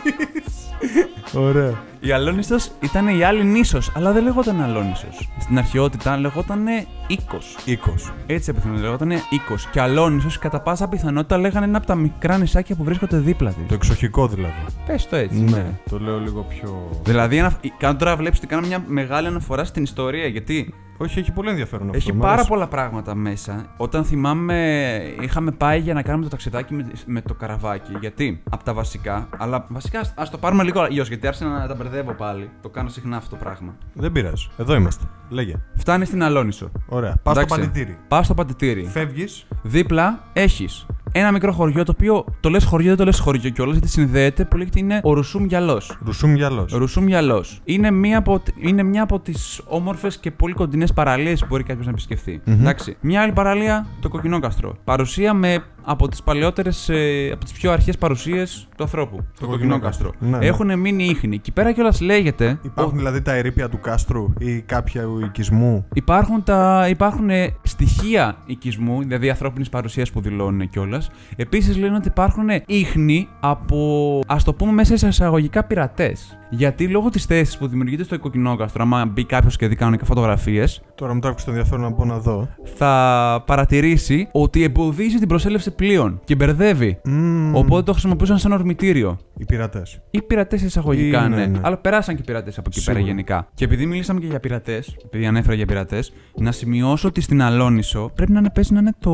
[1.34, 1.74] Ωραία.
[2.00, 5.06] Η Αλόνισο ήταν η άλλη νήσος, αλλά δεν λέγονταν Αλόνισο.
[5.38, 6.66] Στην αρχαιότητα λέγονταν
[7.06, 7.56] οίκος.
[7.64, 8.12] Οίκος.
[8.26, 9.68] Έτσι επιθυμώ, λέγονταν οίκος.
[9.72, 13.66] Και Αλόνισο κατά πάσα πιθανότητα λέγανε ένα από τα μικρά νησάκια που βρίσκονται δίπλα της.
[13.68, 14.64] Το εξοχικό δηλαδή.
[14.86, 15.40] Πες το έτσι.
[15.40, 16.90] Ναι, το λέω λίγο πιο.
[17.04, 17.60] Δηλαδή, ανα...
[17.78, 20.26] κάνω τώρα βλέπεις ότι κάνω μια μεγάλη αναφορά στην ιστορία.
[20.26, 21.96] Γιατί Όχι, έχει πολύ ενδιαφέρον αυτό.
[21.96, 22.48] έχει μ' πάρα αρέσει.
[22.48, 23.66] πολλά πράγματα μέσα.
[23.76, 27.92] Όταν θυμάμαι, είχαμε πάει για να κάνουμε το ταξιδάκι με, με το καραβάκι.
[28.00, 31.74] Γιατί; Από τα βασικά, αλλά βασικά ας το πάρουμε λίγο αλλιώς, γιατί άρχισα να τα
[31.74, 32.50] μπερδεύω πάλι.
[32.62, 33.74] Το κάνω συχνά αυτό το πράγμα.
[33.92, 34.48] Δεν πειράζει.
[34.56, 35.04] Εδώ είμαστε.
[35.28, 35.54] Λέγε.
[35.74, 36.70] Φτάνει στην Αλόνισο.
[36.86, 37.16] Ωραία.
[37.22, 37.58] Πας στο Εντάξει.
[37.58, 37.98] πανητήρι.
[38.08, 38.84] Πας στο πατητήρι.
[38.92, 39.46] Φεύγεις.
[39.62, 40.86] Δίπλα έχεις
[41.18, 44.44] ένα μικρό χωριό το οποίο το λες χωριό, δεν το λες χωριό κιόλας γιατί συνδέεται
[44.44, 45.82] που λέγεται είναι ο Ρουσούμ Γυαλό.
[46.04, 46.66] Ρουσούμ γυαλό.
[46.72, 47.44] Ρουσούμ Γυαλό.
[47.64, 51.84] Είναι, μία από, είναι μια από τις όμορφες και πολύ κοντινές παραλίες που μπορεί κάποιος
[51.86, 52.40] να επισκεφθεί.
[52.44, 52.96] Εντάξει.
[53.00, 54.76] Μια άλλη παραλία, το Κοκκινόκαστρο.
[54.84, 59.16] Παρουσία με από τις παλαιότερες, ε, από τις πιο αρχές παρουσίες του ανθρώπου.
[59.40, 60.06] Το, Κοκκινόκαστρο.
[60.06, 60.12] Κοκκινόκαστρο.
[60.18, 60.46] Ναι, ναι.
[60.46, 61.34] Έχουν μείνει ίχνη.
[61.34, 62.58] Εκεί πέρα κιόλας λέγεται.
[62.62, 69.02] Υπάρχουν δηλαδή τα ερήπια του κάστρου ή κάποια οικισμού; Υπάρχουν, τα, υπάρχουν ε, στοιχεία οικισμού,
[69.02, 71.10] δηλαδή ανθρώπινης παρουσίας που δηλώνουν κιόλας.
[71.36, 76.38] Επίσης λένε ότι υπάρχουν ίχνη από ας το πούμε μέσα σε εισαγωγικά πειρατές.
[76.50, 80.80] Γιατί λόγω της θέσης που δημιουργείται στο κοκκινόκαστρο, άμα μπει κάποιος και δει κανονικά φωτογραφίες,
[80.94, 82.48] Τώρα μου τράβηξε το ενδιαφέρον να πω να δω.
[82.74, 87.00] θα παρατηρήσει ότι εμποδίζει την προσέλευση πλοίων και μπερδεύει.
[87.04, 89.18] Μμμ, Οπότε το χρησιμοποιούσαν σαν ορμητήριο.
[89.36, 90.00] Οι πειρατές.
[90.10, 91.58] Ή πειρατές εισαγωγικά, Ή, ναι, ναι, ναι.
[91.62, 92.94] Αλλά περάσαν και πειρατές από εκεί Σίγουρα.
[93.02, 93.48] πέρα γενικά.
[93.54, 98.10] Και επειδή μιλήσαμε και για πειρατές, επειδή ανέφερα για πειρατές, να σημειώσω ότι στην Αλόνισο
[98.14, 99.10] πρέπει να είναι, παίζει να είναι το,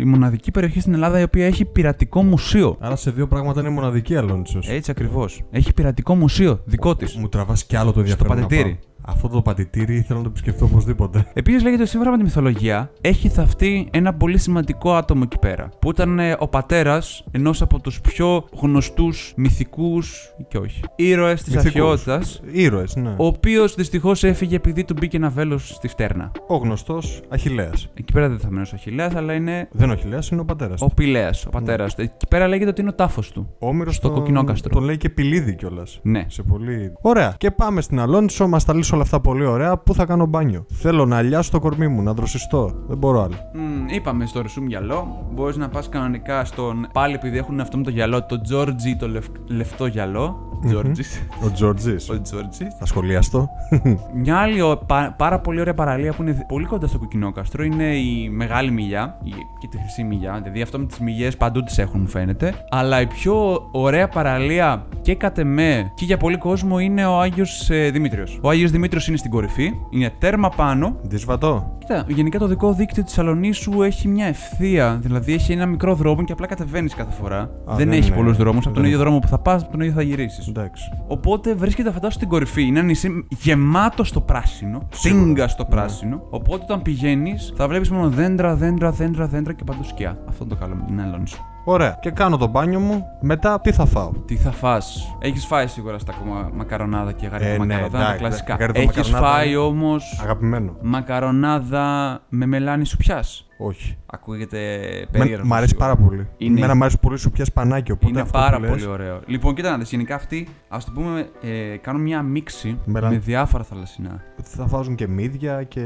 [0.00, 2.76] η μοναδική περιοχή στην Ελλάδα η οποία έχει πειρατικό μουσείο.
[2.80, 4.68] Άρα σε δύο πράγματα είναι μοναδική αλόνισος.
[4.68, 5.42] Έτσι ακριβώς.
[5.50, 7.14] Έχει πειρατικό μουσείο δικό της.
[7.14, 8.36] Μου τραβάς κι άλλο το ενδιαφέρον.
[8.36, 8.78] να πατητήρι.
[9.08, 9.14] Πάω.
[9.14, 11.26] Αυτό το πατητήρι θέλω να το επισκεφτώ οπωσδήποτε.
[11.32, 15.68] Επίσης λέγεται ότι σύμφωνα με τη μυθολογία έχει θαυτεί ένα πολύ σημαντικό άτομο εκεί πέρα.
[15.78, 20.80] Που ήταν ε, ο πατέρας ενός από τους πιο γνωστούς μυθικούς και όχι.
[20.96, 21.76] ήρωες της Μυθικούς.
[21.76, 22.40] αρχαιότητας.
[22.52, 23.14] Ήρωες, ναι.
[23.16, 26.30] Ο οποίος δυστυχώς έφυγε επειδή του μπήκε ένα βέλος στη φτέρνα.
[26.46, 27.70] Ο γνωστός Αχηλέα.
[27.94, 30.80] Εκεί πέρα δεν θα μένω ο Αχιλέα, αλλά είναι Δεν ο Αχηλέα, είναι ο πατέρας.
[30.80, 32.00] ο Πηλέας, ο πατέρας του.
[32.02, 33.54] Εκεί πέρα λέγεται ότι είναι ο τάφος του.
[33.58, 34.74] Όμηρος στο Κοκκινόκαστρο.
[34.74, 35.98] Το λέει και πηλίδι κιόλας.
[36.02, 36.24] Ναι.
[36.28, 36.92] Σε πολύ.
[37.00, 37.34] Ωραία.
[37.38, 39.76] Και πάμε στην Αλόνισο, μας τα λύσω όλα αυτά πολύ ωραία.
[39.76, 42.70] Πού θα κάνω μπάνιο; Θέλω να λιάσω το κορμί μου, να δροσιστώ.
[42.88, 43.34] Δεν μπορώ άλλο.
[43.54, 45.26] Μμ, είπαμε στο Ρεσούμ γυαλό.
[45.32, 46.88] Μπορείς να πας κανονικά στον.
[46.92, 49.26] Πάλι επειδή έχουν αυτό με το γυαλό, το Τζόρτζι, το λευ...
[49.46, 50.47] λευκό γυαλό.
[50.66, 51.02] Τζόρτζι.
[51.44, 52.08] Ο Τζόρτζης.
[52.10, 52.64] Ο Τζόρτζι.
[52.78, 53.48] Θα σχολιαστώ.
[54.22, 57.84] Μια άλλη ο- πα- πάρα πολύ ωραία παραλία που είναι πολύ κοντά στο κοκκινόκαστρο είναι
[57.84, 60.40] η Μεγάλη Μιλιά η- και τη Χρυσή Μιλιά.
[60.42, 62.54] Δηλαδή αυτό με τις μιλιές παντού τις έχουν, μου φαίνεται.
[62.70, 67.68] Αλλά η πιο ωραία παραλία και κατ' εμέ και για πολύ κόσμο είναι ο Άγιος
[67.92, 68.38] Δημήτριος.
[68.42, 70.96] Ο Άγιος Δημήτριος είναι στην κορυφή, είναι τέρμα πάνω.
[71.02, 71.76] Δυσβατό.
[71.78, 74.98] Κοίτα, γενικά το δικό δίκτυο της Σαλονίσου έχει μια ευθεία.
[75.02, 77.38] Δηλαδή έχει ένα μικρό δρόμο και απλά κατεβαίνεις κάθε φορά.
[77.38, 78.64] Α, δεν, δεν έχει είναι- πολλούς δρόμους.
[78.64, 80.47] Από τον δεν- ίδιο δρόμο που θα πας, από τον ίδιο θα γυρίσεις.
[80.48, 80.84] Εντάξει.
[81.06, 82.62] Οπότε βρίσκεται φαντάσου στην κορυφή.
[82.62, 84.88] Είναι ένα νησί γεμάτο στο πράσινο.
[84.92, 85.22] Σίγουρα.
[85.22, 85.68] Τίνγκα στο Ναι.
[85.68, 86.22] πράσινο.
[86.30, 90.18] Οπότε όταν πηγαίνεις θα βλέπεις μόνο δέντρα, δέντρα, δέντρα, δέντρα και παντού σκιά.
[90.28, 91.36] Αυτό είναι το καλό με την Αλόνισο.
[91.64, 91.98] Ωραία.
[92.00, 93.04] Και κάνω το μπάνιο μου.
[93.20, 97.50] Μετά τι θα φάω; Τι θα φας; Έχεις φάει σίγουρα στα κομμα- μακαρονάδα και γαρίδα
[97.50, 97.98] Ε, ναι, μακαρονάδα.
[97.98, 98.54] τα εντάξει, κλασικά.
[98.54, 100.76] γαρίδα Έχεις μακαρονάδα φάει είναι- όμως Αγαπημένο.
[100.82, 103.22] μακαρονάδα με μελάνι σου πια.
[103.60, 103.96] Όχι.
[104.06, 104.78] Ακούγεται
[105.12, 105.46] Με, περίεργο.
[105.46, 105.88] μ' αρέσει σίγουρα.
[105.94, 106.28] πάρα πολύ.
[106.38, 107.92] Είναι- Εμένα μ' αρέσει πολύ σου πιάσει πανάκι.
[107.92, 109.20] Οπότε Είναι αυτό πάρα που λες, πολύ ωραίο.
[109.26, 113.18] Λοιπόν, κοίτα να δεις, γενικά αυτοί, ας το πούμε, ε, κάνουν μια μίξη Μελαν- με
[113.18, 114.22] διάφορα θαλασσινά.
[114.42, 115.82] Θα βάζουν και μύδια και.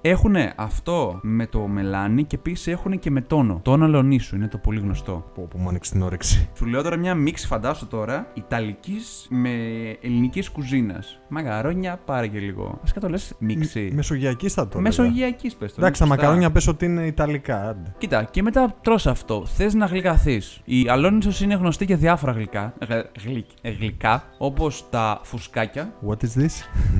[0.00, 3.60] Έχουν αυτό με το μελάνι και επίσης έχουν και με τόνο.
[3.62, 5.24] Τόνο αλονίσου είναι το πολύ γνωστό.
[5.34, 6.48] Πω, που μου άνοιξε την όρεξη.
[6.56, 9.50] Σου λέω τώρα μια μίξη, φαντάσου τώρα, Ιταλικής με
[10.00, 11.20] ελληνικής κουζίνας.
[11.28, 12.78] Μαγαρόνια, πάρε και λίγο.
[12.80, 13.90] Βασικά το λες μίξη.
[13.94, 14.82] Μεσογειακής θα το έλεγα.
[14.88, 15.80] Μεσογειακής πες το.
[15.80, 16.22] Εντάξει, τα σωστά.
[16.22, 17.68] μακαρόνια πες ότι είναι Ιταλικά.
[17.68, 17.94] Άντε.
[17.98, 19.46] Κοίτα, και μετά τρως αυτό.
[19.46, 20.60] Θες να γλυκαθείς.
[20.64, 22.74] Η Αλόνισος είναι γνωστή για διάφορα γλυκά.
[22.88, 25.92] Γλυ- γλυ- ε, γλυκά, όπως τα φουσκάκια.
[26.08, 26.50] What is this?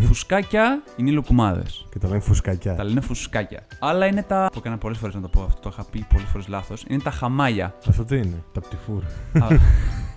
[0.07, 1.87] φουσκάκια είναι οι λουκουμάδες.
[1.91, 2.75] Και τα λένε φουσκακιά.
[2.75, 3.63] Τα λένε φουσκάκια.
[3.81, 4.49] Άλλα είναι τα.
[4.53, 6.85] Το έκανα πολλές φορές να το πω αυτό, το είχα πει πολλές φορές λάθος.
[6.89, 7.75] Είναι τα χαμάλια.
[7.89, 9.03] Αυτό τι είναι, τα πτυφούρ.
[9.43, 9.47] Α,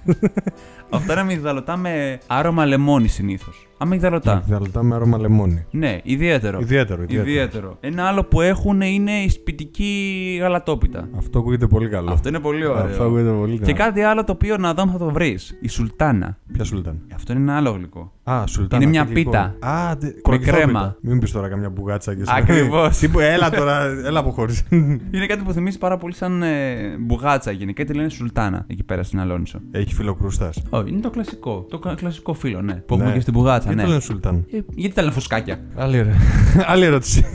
[0.90, 3.68] Αυτά είναι μυγδαλωτά με άρωμα λεμόνι συνήθως.
[3.78, 4.32] Αμυγδαλωτά.
[4.32, 5.66] Αμυγδαλωτά με άρωμα λεμόνι.
[5.72, 6.60] Ναι, ιδιαίτερο.
[6.60, 7.30] Ιδιαίτερο, ιδιαίτερο.
[7.30, 7.78] Ιδιαίτερο.
[7.80, 11.08] Ένα άλλο που έχουν είναι η σπιτική γαλατόπιτα.
[11.18, 12.12] Αυτό ακούγεται πολύ καλό.
[12.12, 12.84] Αυτό είναι πολύ ωραίο.
[12.84, 13.66] Αυτό ακούγεται πολύ καλό.
[13.66, 15.58] Και κάτι άλλο το οποίο να δω αν θα το βρεις.
[15.62, 16.38] Η σουλτάνα.
[16.54, 17.02] Ποια σουλτάν.
[17.16, 18.14] Αυτό είναι ένα άλλο γλυκό.
[18.24, 18.82] Α, σουλτάνα.
[18.84, 19.30] Είναι μια τι γλυκό.
[19.30, 19.56] πίτα.
[19.60, 20.58] Α, τε- Με κοροϊδόπιτα.
[20.58, 20.96] κρέμα.
[21.02, 22.34] Μην πεις τώρα καμιά μπουγάτσα και σου.
[22.36, 22.98] Ακριβώς.
[23.00, 24.64] Τύπου, έλα τώρα, έλα από χωρίς.
[25.14, 27.84] Είναι κάτι που θυμίζει πάρα πολύ σαν ε, μπουγάτσα γενικά.
[27.86, 29.60] Τη λένε σουλτάνα εκεί πέρα στην Αλόνισο.
[29.72, 30.50] Έχει φιλοκρούστά.
[30.70, 31.66] Όχι, είναι το κλασικό.
[31.70, 32.74] Το κα- κλασικό φύλλο, ναι.
[32.74, 33.14] Που έχουμε Ναι.
[33.16, 33.84] και στην μπουγάτσα, Γιατί ναι.
[33.84, 34.46] το λένε σουλτάν.
[34.52, 36.12] Ε, γιατί τα λένε φουσκάκια; Άλλη, ερω-
[36.72, 37.26] Άλλη ερώτηση.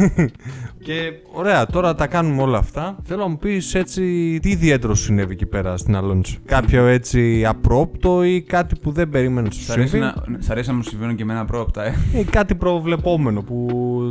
[0.82, 2.96] Και ωραία, τώρα τα κάνουμε όλα αυτά.
[3.04, 4.02] Θέλω να μου πεις έτσι
[4.42, 6.38] τι ιδιαίτερο σου συνέβη εκεί πέρα στην Αλόνισο.
[6.44, 10.50] Κάποιο έτσι απρόπτο ή κάτι που δεν περίμενες να σου Σ' αρέσει, συμβεί; να, σ'
[10.50, 11.94] αρέσει να μου συμβαίνουν και εμένα πρόοπτα, ε.
[12.20, 13.66] Ή κάτι προβλεπόμενο που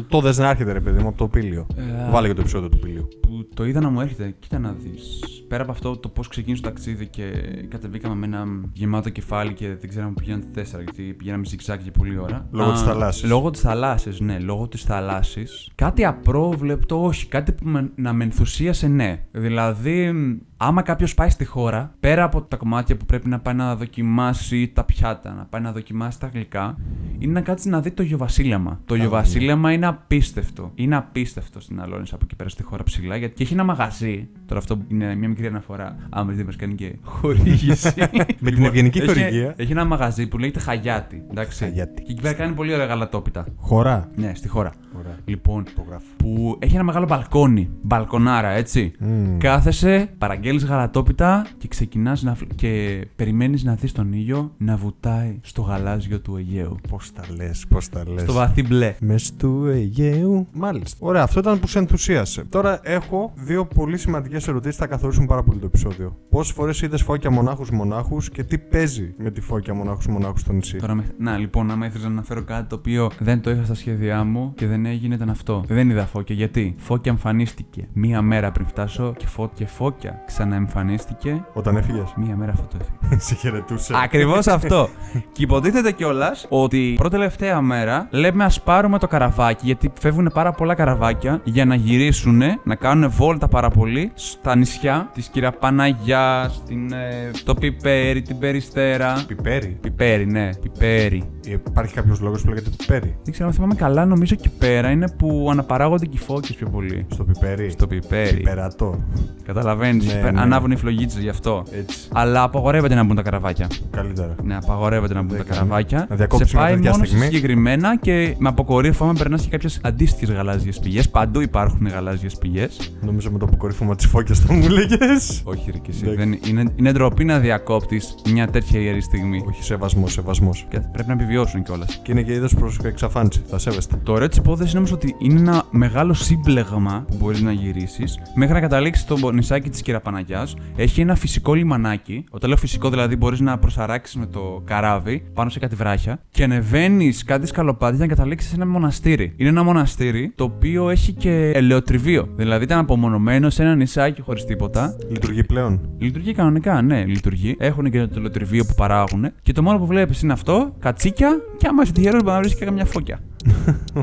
[0.09, 1.67] το δες να έρχεται ρε παιδί μου από το πήλιο.
[1.75, 3.07] Ε, Βάλε και το επεισόδιο του πήλιου.
[3.21, 4.35] που το είδα να μου έρχεται.
[4.39, 5.19] Κοίτα να δεις.
[5.47, 7.23] Πέρα από αυτό, το πώς ξεκίνησε το ταξίδι και
[7.67, 11.83] κατεβήκαμε με ένα γεμάτο κεφάλι και δεν ξέραμε που πηγαίναμε τα τέσσερα, γιατί πηγαίναμε ζυγζάκι
[11.83, 12.47] για πολλή ώρα.
[12.51, 13.29] Λόγω της θαλάσσης.
[13.29, 15.69] Λόγω της θαλάσσης, ναι, λόγω της θαλάσσης.
[15.75, 16.58] Κάτι απρόβλεπτο,
[17.03, 17.27] όχι.
[17.27, 19.25] Κάτι που με- να με ενθουσίασε, ναι.
[19.31, 23.53] Δηλαδή, μ, άμα κάποιος πάει στη χώρα, πέρα από τα κομμάτια που πρέπει να πάει
[23.53, 26.77] να δοκιμάσει τα πιάτα, να πάει να δοκιμάσει τα γλυκά,
[27.19, 28.79] είναι να κάτσει να δει το γεωβασίλεμα.
[28.85, 30.71] Το Α, γεωβασίλεμα είναι απίστευτο.
[30.75, 33.15] Είναι απίστευτο στην Αλόνισο από εκεί πέρα στη χώρα ψηλά.
[33.15, 34.27] Γιατί και έχει ένα μαγαζί.
[34.45, 35.95] Τώρα αυτό είναι μια μικρή αναφορά.
[36.09, 37.93] Άμα δεν μας κάνει και χορήγηση.
[38.39, 39.53] Με την ευγενική Λοιπόν, έχει, χορηγία.
[39.57, 41.23] Έχει ένα μαγαζί που λέγεται Χαγιάτι.
[41.29, 41.63] Εντάξει.
[41.63, 42.01] Χαγιάτι.
[42.01, 43.45] Και εκεί πέρα κάνει πολύ ωραία γαλατόπιτα.
[43.57, 44.09] Χωρά.
[44.15, 44.73] Ναι, στη χώρα.
[44.97, 45.17] Ωραία.
[45.25, 46.05] Λοιπόν, Υπογράφω.
[46.17, 47.69] που έχει ένα μεγάλο μπαλκόνι.
[47.81, 48.91] Μπαλκονάρα, έτσι.
[48.99, 49.37] Μμμ.
[49.37, 52.35] Κάθεσαι, παραγγέλνεις γαλατόπιτα και ξεκινάς να...
[52.35, 56.75] φλ- και περιμένεις να δεις τον ήλιο να βουτάει στο γαλάζιο του Αιγαίου.
[56.89, 58.21] Πώς τα λες, πώς τα λες.
[58.21, 58.95] Στο βαθύ μπλε.
[58.99, 60.47] Μες του Αιγαίου.
[60.53, 60.97] Μάλιστα.
[60.99, 62.43] Ωραία, αυτό ήταν που σε ενθουσίασε.
[62.43, 66.17] Τώρα έχω δύο πολύ σημαντικές ερωτήσεις που θα καθορίσουν πάρα πολύ το επεισόδιο.
[66.29, 70.53] Πόσες φορές είδες φώκια μονάχους μονάχους και τι παίζει με τη φώκια μονάχους μονάχους στο
[70.53, 71.03] νησί; Τώρα, με...
[71.17, 74.53] Να, λοιπόν, άμα ήθελα να αναφέρω κάτι το οποίο δεν το είχα στα σχέδιά μου
[74.55, 75.63] και δεν έγινε, ήταν αυτό.
[75.67, 76.35] Δεν είδα φώκια.
[76.35, 79.51] Γιατί; Φώκια εμφανίστηκε μία μέρα πριν φτάσω και, φω...
[79.53, 82.13] και φώκια ξαναεμφανίστηκε Όταν έφυγες.
[82.15, 83.19] μία μέρα αυτό το έφυγε.
[83.27, 83.93] σε χαιρετούσε.
[84.03, 84.89] Ακριβώς αυτό.
[85.31, 90.51] και υποτίθεται κιόλας ότι πρώτη τελευταία μέρα λέμε ας πάρουμε το καραβάκι, γιατί φεύγουν πάρα
[90.51, 96.91] πολλά καραβάκια για να γυρίσουν, να κάνουν βόλτα πάρα πολύ στα νησιά της Κυραπαναγιά, στην,
[96.91, 99.23] ε, το Πιπέρι, την Περιστέρα.
[99.27, 101.23] Πιπέρι; Πιπέρι, ναι, Πιπέρι.
[101.47, 104.89] Ε, Υπάρχει κάποιος λόγος που λέγεται πιπέρι; Δεν ξέρω αν θυμάμαι καλά, νομίζω εκεί πέρα
[104.91, 107.05] είναι που αναπαράγονται και οι φώκες πιο πολύ.
[107.11, 108.35] Στο πιπέρι; Στο Πιπέρι.
[108.37, 108.99] Πιπερατό.
[109.45, 110.41] Καταλαβαίνεις, Ναι, ναι.
[110.41, 111.63] ανάβουν οι φλογίτσε γι' αυτό.
[111.71, 111.97] Έτσι.
[112.13, 113.67] Αλλά απαγορεύεται να μπουν τα καραβάκια.
[113.91, 114.35] Καλύτερα.
[114.43, 115.57] Ναι, απαγορεύεται να μπουν Δεν τα κάνει.
[115.57, 116.05] καραβάκια.
[116.09, 117.33] Να διακόψεις σε πάει μια τέτοια μόνος σε στιγμή.
[117.35, 121.09] συγκεκριμένα και με αποκορύφωμα περνάς και κάποιες αντίστοιχες γαλάζιες πηγές.
[121.09, 122.91] Παντού υπάρχουν γαλάζιες πηγές.
[123.01, 125.41] Νομίζω με το αποκορύφωμα της φώκιας το μου λέγες.
[125.43, 126.01] Όχι, ρε, και εσύ.
[126.03, 126.17] Εντάξει.
[126.17, 129.43] Δεν, είναι, είναι ντροπή να διακόπτεις μια τέτοια ιερή στιγμή.
[129.47, 130.65] Όχι, σεβασμός, σεβασμός.
[130.69, 131.99] Και πρέπει να επιβιώσουν κιόλας.
[132.03, 133.41] Και είναι και είδος προς εξαφάνιση.
[133.47, 133.95] Θα σέβεστε.
[134.03, 138.19] Το ωραίο τη υπόθεση είναι όμως ότι είναι ένα μεγάλο σύμπλεγμα που μπορεί να γυρίσεις
[138.35, 139.81] μέχρι να καταλήξεις στο νησάκι της
[140.23, 140.47] Κυραπαναγιά.
[140.75, 142.23] Έχει ένα φυσικό λιμανάκι.
[142.29, 146.43] Όταν λέω φυσικό, δηλαδή μπορείς να προσαράξεις με το καράβι πάνω σε κάτι βράχια και
[146.43, 149.33] ανεβαίνεις κάτι σκαλοπάτια για να καταλήξεις σε ένα μοναστήρι.
[149.37, 152.29] Είναι ένα μοναστήρι το οποίο έχει και ελαιοτριβείο.
[152.35, 154.95] Δηλαδή ήταν απομονωμένο σε ένα νησάκι χωρίς τίποτα.
[155.09, 155.89] Λειτουργεί πλέον.
[155.97, 157.55] Λειτουργεί κανονικά, ναι, λειτουργεί.
[157.59, 159.31] Έχουν και το ελαιοτριβείο που παράγουν.
[159.41, 162.55] Και το μόνο που βλέπεις είναι αυτό, κατσίκια και άμα είσαι τυχερός μπορεί να βρεις
[162.55, 163.19] και καμιά φώκια.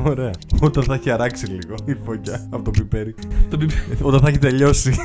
[0.05, 0.31] Ωραία.
[0.61, 3.15] Όταν θα έχει αράξει λίγο η φωκιά από το πιπέρι.
[3.49, 3.71] Το πιπ-
[4.01, 4.95] Όταν θα έχει τελειώσει.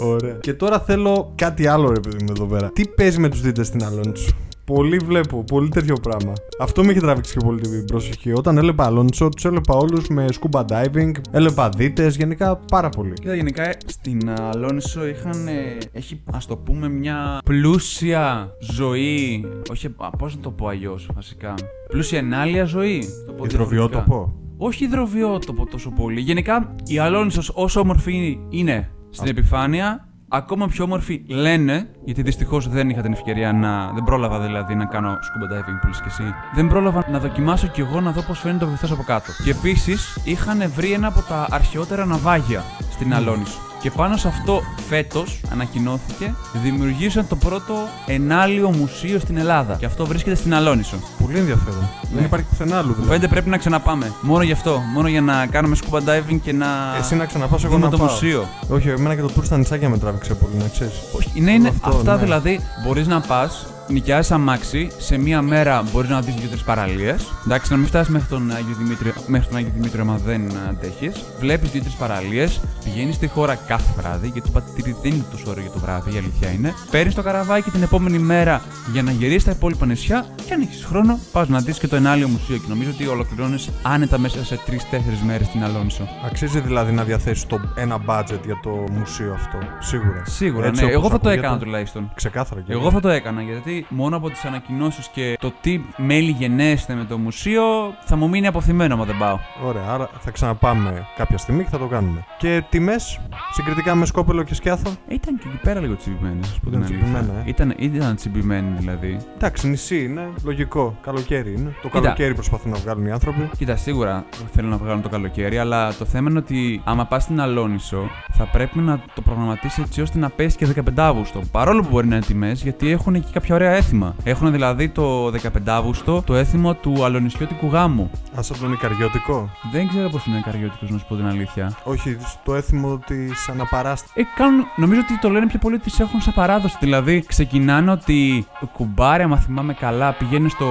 [0.00, 0.34] Ωραία.
[0.40, 2.70] Και τώρα θέλω κάτι άλλο, ρε παιδί μου, εδώ πέρα.
[2.70, 4.30] Τι παίζει με τους δίτε στην Αλόνσο.
[4.64, 6.32] Πολύ βλέπω, πολύ τέτοιο πράγμα.
[6.60, 8.32] Αυτό με έχει τραβήξει και πολύ την προσοχή.
[8.32, 13.12] Όταν έλεπα Αλόνσο, τους έλεπα όλους με scuba diving, έλεπα δίτες, γενικά πάρα πολύ.
[13.12, 19.44] Κοίτα, γενικά ε, στην α, Αλόνισο είχαν, ε, έχει ας το πούμε μια πλούσια ζωή,
[19.70, 21.54] όχι α, πώς να το πω αλλιώς βασικά,
[21.88, 23.04] πλούσια ενάλια ζωή.
[23.26, 23.62] Το πω διαφορετικά.
[23.62, 24.34] Υδροβιότοπο.
[24.56, 26.20] Όχι υδροβιότοπο τόσο πολύ.
[26.20, 32.90] Γενικά η Αλόνισος όσο όμορφη είναι στην επιφάνεια, ακόμα πιο όμορφη λένε, γιατί δυστυχώς δεν
[32.90, 33.92] είχα την ευκαιρία να.
[33.92, 36.34] Δεν πρόλαβα δηλαδή να κάνω scuba diving που λες και εσύ.
[36.54, 39.32] Δεν πρόλαβα να δοκιμάσω κι εγώ να δω πώς φαίνεται ο βυθός από κάτω.
[39.44, 43.71] Και επίσης είχαν βρει ένα από τα αρχαιότερα ναυάγια στην Αλόνισο.
[43.82, 47.74] Και πάνω σε αυτό φέτος ανακοινώθηκε δημιουργήσαν το πρώτο
[48.06, 49.74] ενάλιο μουσείο στην Ελλάδα.
[49.74, 50.96] Και αυτό βρίσκεται στην Αλόνισο.
[51.22, 51.88] Πολύ ενδιαφέρον.
[52.14, 53.08] Δεν υπάρχει πουθενά άλλου δηλαδή.
[53.08, 54.12] Φαίνεται πρέπει να ξαναπάμε.
[54.20, 54.82] Μόνο γι' αυτό.
[54.94, 56.66] Μόνο για να κάνουμε scuba diving και να.
[56.98, 58.06] Εσύ να ξαναπάς, εγώ δούμε να το πάω.
[58.06, 58.48] μουσείο.
[58.68, 60.94] Όχι, εμένα και το tour στα νησάκια με τράβηξε πολύ, να ξέρεις.
[61.12, 62.22] Όχι, ναι, είναι αυτό, αυτά ναι.
[62.22, 62.60] δηλαδή.
[62.84, 67.26] Μπορείς να πας νοικιάζει αμάξι, σε μία μέρα μπορεί να δεις δύο-τρεις παραλίες.
[67.44, 71.24] Εντάξει, να μην φτάσεις μέχρι τον Άγιο Δημήτριο, μέχρι τον Άγιο Δημήτριο, άμα δεν αντέχεις.
[71.40, 75.62] Βλέπεις δύο-τρεις παραλίες, πηγαίνεις στη χώρα κάθε βράδυ, γιατί το πατήρι δεν είναι τόσο ωραίο
[75.62, 76.74] για το βράδυ, η αλήθεια είναι.
[76.90, 80.84] Παίρνεις το καραβάκι την επόμενη μέρα για να γυρίσεις στα υπόλοιπα νησιά και αν έχεις
[80.84, 82.56] χρόνο, πας να δεις και το ενάλιο μουσείο.
[82.56, 86.08] Και νομίζω ότι ολοκληρώνεις άνετα μέσα σε 3-4 μέρες την Αλόνισο.
[86.26, 89.58] Αξίζει δηλαδή να διαθέσεις το ένα budget για το μουσείο αυτό.
[89.80, 90.22] Σίγουρα.
[90.26, 90.86] Σίγουρα, Έτσι ναι.
[90.90, 91.46] όπως Εγώ θα το ακούγεται.
[91.46, 92.10] έκανα τουλάχιστον.
[92.14, 96.30] Ξεκάθαρα και Εγώ θα το έκανα γιατί μόνο από τις ανακοινώσεις και το τι μέλη
[96.30, 97.62] γενέστε με το μουσείο
[98.04, 99.38] θα μου μείνει αποθυμένο άμα δεν πάω.
[99.66, 102.24] Ωραία, άρα θα ξαναπάμε κάποια στιγμή και θα το κάνουμε.
[102.38, 103.20] Και τιμές
[103.52, 106.78] συγκριτικά με σκόπελο και σκιάθο; Ε, Ήταν και εκεί πέρα λίγο τσιμπημένοι, ας πω την
[106.78, 106.98] Ήταν αλήθεια.
[106.98, 107.42] τσιμπημένα, ε.
[107.46, 109.18] Ήταν, ήταν τσιμπημένοι δηλαδή.
[109.34, 110.96] Εντάξει, νησί είναι, λογικό.
[111.02, 111.74] Καλοκαίρι είναι.
[111.82, 112.00] Το Κοίτα.
[112.00, 113.50] καλοκαίρι προσπαθούν να βγάλουν οι άνθρωποι.
[113.58, 117.40] Κοίτα, σίγουρα θέλουν να βγάλουν το καλοκαίρι, αλλά το θέμα είναι ότι άμα πας στην
[117.40, 121.40] Αλόνισο, θα πρέπει να το προγραμματίσεις έτσι ώστε να πέσεις και 15 Αύγουστο.
[121.52, 124.14] Παρόλο που μπορεί να είναι τιμές, γιατί έχουν εκεί κάποια ωραία έθιμα.
[124.24, 128.10] Έχουν δηλαδή το 15 Αύγουστο το έθιμο του αλονισιώτικου γάμου.
[128.34, 131.76] Α τον Ικαριώτικο; Δεν ξέρω πώς είναι καριώτικο, να σου πω την αλήθεια.
[131.84, 133.14] Όχι, το έθιμο τη
[133.50, 134.12] αναπαράσταση.
[134.16, 136.76] Ε, κάνουν, νομίζω ότι το λένε πιο πολύ ότι τι έχουν σαν παράδοση.
[136.80, 140.66] Δηλαδή, ξεκινάνε ότι ο κουμπάρι, άμα θυμάμαι καλά, πηγαίνει στο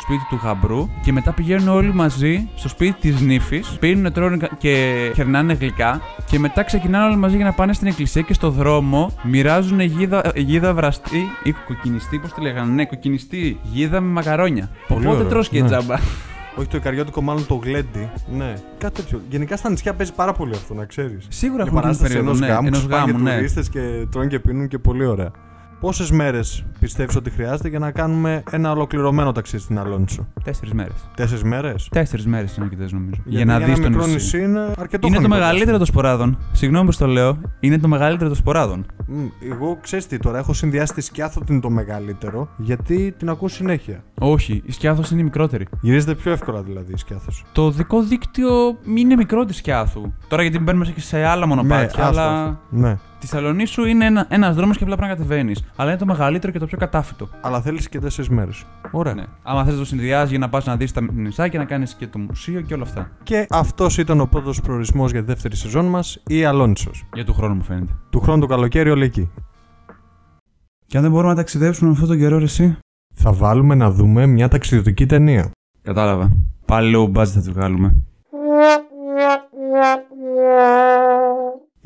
[0.00, 4.50] σπίτι του γαμπρού και μετά πηγαίνουν όλοι μαζί στο σπίτι της νύφης, πίνουν, τρώνε κα-
[4.58, 8.50] και χερνάνε γλυκά και μετά ξεκινάνε όλοι μαζί για να πάνε στην εκκλησία και στο
[8.50, 14.70] δρόμο μοιράζουν γίδα, γίδα βραστή ή κοκκινιστή, πώς τη λέγανε, ναι, κοκκινιστή γίδα με μακαρόνια.
[14.88, 15.66] Πολύ Οπότε ωραίο, τρως και ναι.
[15.66, 15.94] τζάμπα.
[16.58, 18.10] Όχι το Ικαριώτικο, μάλλον το γλέντι.
[18.32, 19.20] Ναι, κάτι τέτοιο.
[19.30, 21.26] Γενικά στα νησιά παίζει πάρα πολύ αυτό, να ξέρεις.
[21.28, 23.34] Σίγουρα Η έχουν την παράσταση περίοδο, ενός ναι, γάμου, ενός τους πάνε γάμου, ναι.
[23.34, 25.30] τουρίστες και τρώνε και πίνουν και πολύ ωραία.
[25.80, 30.26] Πόσες μέρες πιστεύεις ότι χρειάζεται για να κάνουμε ένα ολοκληρωμένο ταξίδι στην Αλόνισο.
[30.44, 31.08] Τέσσερις μέρες.
[31.16, 33.20] Τέσσερις μέρες; Τέσσερις μέρες είναι αρκετέ νομίζω.
[33.24, 34.14] Για, να ένα δεις το μικρό νησί.
[34.14, 36.38] νησί είναι αρκετό Είναι το χρονικό μεγαλύτερο των σποράδων.
[36.52, 37.38] Συγγνώμη που το λέω.
[37.60, 38.86] Είναι το μεγαλύτερο των σποράδων.
[39.06, 43.48] Μμ, Εγώ ξέρεις τι τώρα, έχω συνδυάσει τη σκιάθο την το μεγαλύτερο, γιατί την ακούω
[43.48, 44.02] συνέχεια.
[44.20, 45.66] Όχι, η σκιάθος είναι η μικρότερη.
[45.80, 47.44] Γυρίζεται πιο εύκολα δηλαδή η σκιάθος.
[47.52, 50.12] Το δικό δίκτυο είναι μικρό της σκιάθου.
[50.28, 52.58] Τώρα γιατί μπαίνουμε και σε άλλα μονοπάτια, αλλά.
[52.70, 52.98] Ναι.
[53.18, 55.64] Τη Σαλονίσου είναι ένα ένας δρόμος και απλά πρέπει να κατεβαίνεις.
[55.76, 57.28] Αλλά είναι το μεγαλύτερο και το πιο κατάφυτο.
[57.40, 58.64] Αλλά θέλεις και τέσσερις μέρες.
[58.90, 59.14] Ωραία.
[59.14, 59.24] Ναι.
[59.42, 62.06] Άμα θες να το συνδυάζεις για να πας να δεις τα νησάκια, να κάνεις και
[62.06, 63.10] το μουσείο και όλα αυτά.
[63.22, 67.04] Και αυτός ήταν ο πρώτος προορισμός για τη δεύτερη σεζόν μας, η Αλόνισος.
[67.14, 67.92] Για του χρόνου μου φαίνεται.
[68.10, 69.30] Του χρόνου το καλοκαίρι όλοι εκεί.
[70.86, 72.78] Και αν δεν μπορούμε να ταξιδέψουμε αυτόν τον καιρό, ρε, εσύ;
[73.14, 75.50] Θα βάλουμε να δούμε μια ταξιδιωτική ταινία.
[75.82, 76.32] Κατάλαβα.
[76.64, 77.94] Πάλι low budget θα τη βγάλουμε.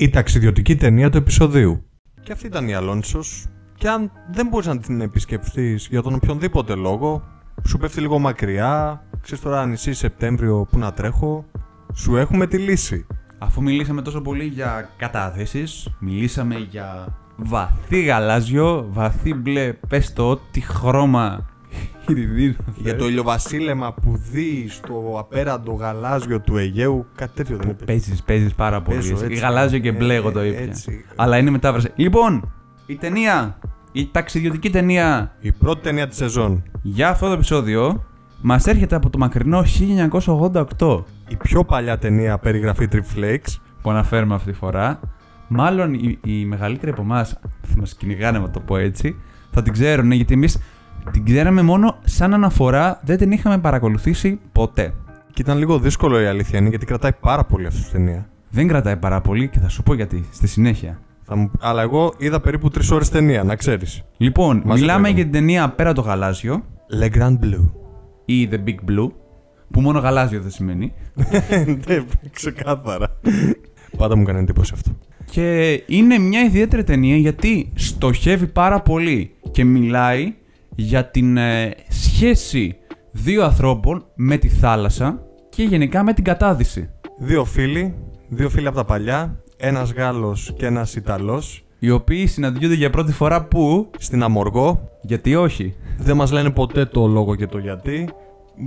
[0.01, 1.85] Η ταξιδιωτική ταινία του επεισοδίου.
[2.23, 3.45] Και αυτή ήταν η Αλόνισος.
[3.75, 7.23] Και αν δεν μπορείς να την επισκεφθείς για τον οποιονδήποτε λόγο,
[7.67, 11.45] σου πέφτει λίγο μακριά, ξέρεις τώρα νησί Σεπτέμβριο που να τρέχω,
[11.93, 13.05] σου έχουμε τη λύση.
[13.37, 20.61] Αφού μιλήσαμε τόσο πολύ για κατάθεσεις, μιλήσαμε για βαθύ γαλάζιο, βαθύ μπλε, πες το ό,τι
[20.61, 21.50] χρώμα ειρηνίδιο
[22.75, 27.77] Για το ηλιοβασίλεμα που δεις στο απέραντο γαλάζιο του Αιγαίου, κάτι τέτοιο δεν είναι.
[27.85, 28.97] Παίζεις, παίζεις πάρα πολύ.
[28.97, 29.23] Παίζω εσύ.
[29.25, 29.35] έτσι.
[29.39, 30.59] Γαλάζιο και μπλε Ε, εγώ το ε, ήπια.
[30.59, 31.05] έτσι.
[31.15, 31.87] Αλλά είναι μετάφραση.
[31.95, 32.51] Λοιπόν,
[32.85, 33.57] η ταινία,
[33.91, 36.63] η ταξιδιωτική ταινία Η πρώτη ταινία της σεζόν.
[36.81, 38.03] για αυτό το επεισόδιο
[38.41, 39.63] μας έρχεται από το μακρινό
[40.79, 43.55] 1988 Η πιο παλιά ταινία περιγραφή Trip Flakes.
[43.81, 44.99] που αναφέρουμε αυτή τη φορά.
[45.47, 49.15] Μάλλον οι, οι μεγαλύτεροι από εμάς θα μας κυνηγάνε, να το πω έτσι,
[49.51, 50.57] θα την ξέρουν γιατί εμείς
[51.11, 54.93] την ξέραμε μόνο σαν αναφορά, δεν την είχαμε παρακολουθήσει ποτέ.
[55.33, 58.29] Και ήταν λίγο δύσκολο η αλήθεια είναι γιατί κρατάει πάρα πολύ αυτή η ταινία.
[58.49, 60.99] Δεν κρατάει πάρα πολύ και θα σου πω γιατί στη συνέχεια.
[61.23, 61.51] Θα μου...
[61.59, 64.01] Αλλά εγώ είδα περίπου τρεις ώρες ταινία, να ξέρεις.
[64.17, 66.63] Λοιπόν, Μαζί μιλάμε το για την ταινία Πέρα το γαλάζιο
[67.01, 67.69] Le Grand Blue.
[68.25, 69.11] ή The Big Blue,
[69.71, 70.93] που μόνο γαλάζιο δεν σημαίνει.
[71.87, 73.19] Ναι, ξεκάθαρα.
[73.97, 74.91] Πάντα μου έκανε εντύπωση αυτό.
[75.25, 80.33] Και είναι μια ιδιαίτερη ταινία γιατί στοχεύει πάρα πολύ και μιλάει
[80.81, 82.75] για την ε, σχέση
[83.11, 86.89] δύο ανθρώπων με τη θάλασσα και γενικά με την κατάδυση.
[87.17, 87.93] Δύο φίλοι,
[88.29, 93.11] δύο φίλοι από τα παλιά, ένας Γάλλος και ένας Ιταλός, Οι οποίοι συναντιούνται για πρώτη
[93.11, 94.89] φορά που; στην Αμοργό.
[95.01, 98.09] Γιατί όχι; Δεν μας λένε ποτέ το λόγο και το γιατί.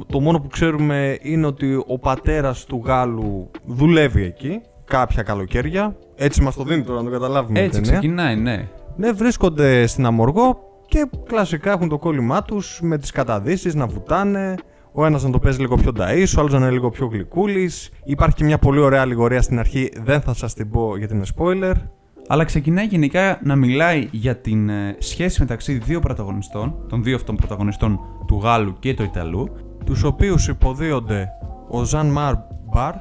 [0.06, 5.96] Το μόνο που ξέρουμε είναι ότι ο πατέρας του Γάλλου δουλεύει εκεί κάποια καλοκαίρια.
[6.16, 7.60] Έτσι μας το δίνει τώρα να το καταλάβουμε.
[7.60, 7.98] η Έτσι ταινία.
[7.98, 8.68] ξεκινάει, ναι.
[8.96, 10.58] Ναι, βρίσκονται στην Αμοργό
[10.94, 14.54] και κλασικά έχουν το κόλλημά τους με τις καταδύσεις να βουτάνε.
[14.92, 17.90] Ο ένας να το παίζει λίγο πιο νταΐς, ο άλλος να είναι λίγο πιο γλυκούλης.
[18.04, 21.24] Υπάρχει και μια πολύ ωραία αλληγορία στην αρχή, δεν θα σας την πω γιατί είναι
[21.36, 21.74] spoiler.
[22.28, 27.36] Αλλά ξεκινάει γενικά να μιλάει για την ε, σχέση μεταξύ δύο πρωταγωνιστών, των δύο αυτών
[27.36, 29.48] πρωταγωνιστών του Γάλλου και του Ιταλού,
[29.84, 31.28] τους οποίους υποδίονται
[31.68, 32.34] ο Ζαν Μαρ
[32.72, 32.94] Μπαρ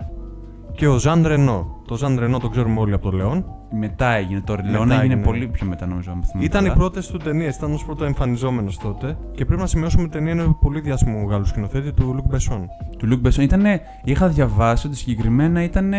[0.76, 1.82] και ο Ζαν Ρενό.
[1.88, 3.46] Το Ζαν Ρενό το ξέρουμε όλοι από το Λεόν.
[3.80, 5.28] Μετά έγινε το Λεόν, Μετά έγινε έγινε.
[5.28, 6.12] πολύ πιο μετά νομίζω.
[6.12, 6.80] αν θυμάμαι Ήταν οι καλά.
[6.80, 9.18] πρώτες του ταινίες, ήταν ως πρώτο εμφανιζόμενος τότε.
[9.36, 12.68] Και πρέπει να σημειώσουμε ότι η ταινία είναι πολύ διάσημο Γάλλου σκηνοθέτη του Λουκ Μπεσόν.
[12.98, 13.64] Του Λουκ Μπεσόν ήταν.
[14.04, 15.94] Είχα διαβάσει ότι συγκεκριμένα ήταν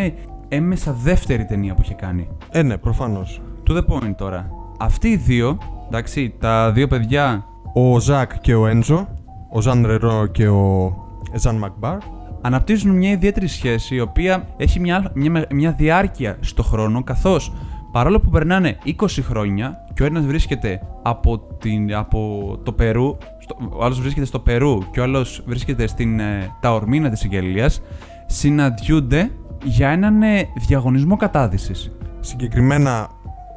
[0.48, 2.28] έμεσα δεύτερη ταινία που είχε κάνει.
[2.50, 3.40] Ε, ναι, προφανώς.
[3.68, 4.50] To the point τώρα.
[4.78, 9.08] Αυτοί οι δύο, εντάξει, τα δύο παιδιά Ο Ζακ και ο Έντζο,
[9.52, 10.94] ο Ζαν Ρενό και ο
[11.36, 11.96] Ζαν Μαρκ Μπαρ.
[12.44, 17.52] Αναπτύσσουν μια ιδιαίτερη σχέση η οποία έχει μια, μια, μια διάρκεια στο χρόνο καθώς
[17.92, 23.56] παρόλο που περνάνε 20 χρόνια και ο ένας βρίσκεται από, την, από το Περού, στο,
[23.72, 27.82] ο άλλος βρίσκεται στο Περού και ο άλλος βρίσκεται στην ε, Ταορμίνα της Σικελίας
[28.26, 29.30] συναντιούνται
[29.64, 31.90] για έναν ε, διαγωνισμό κατάδυσης.
[32.20, 33.08] Συγκεκριμένα,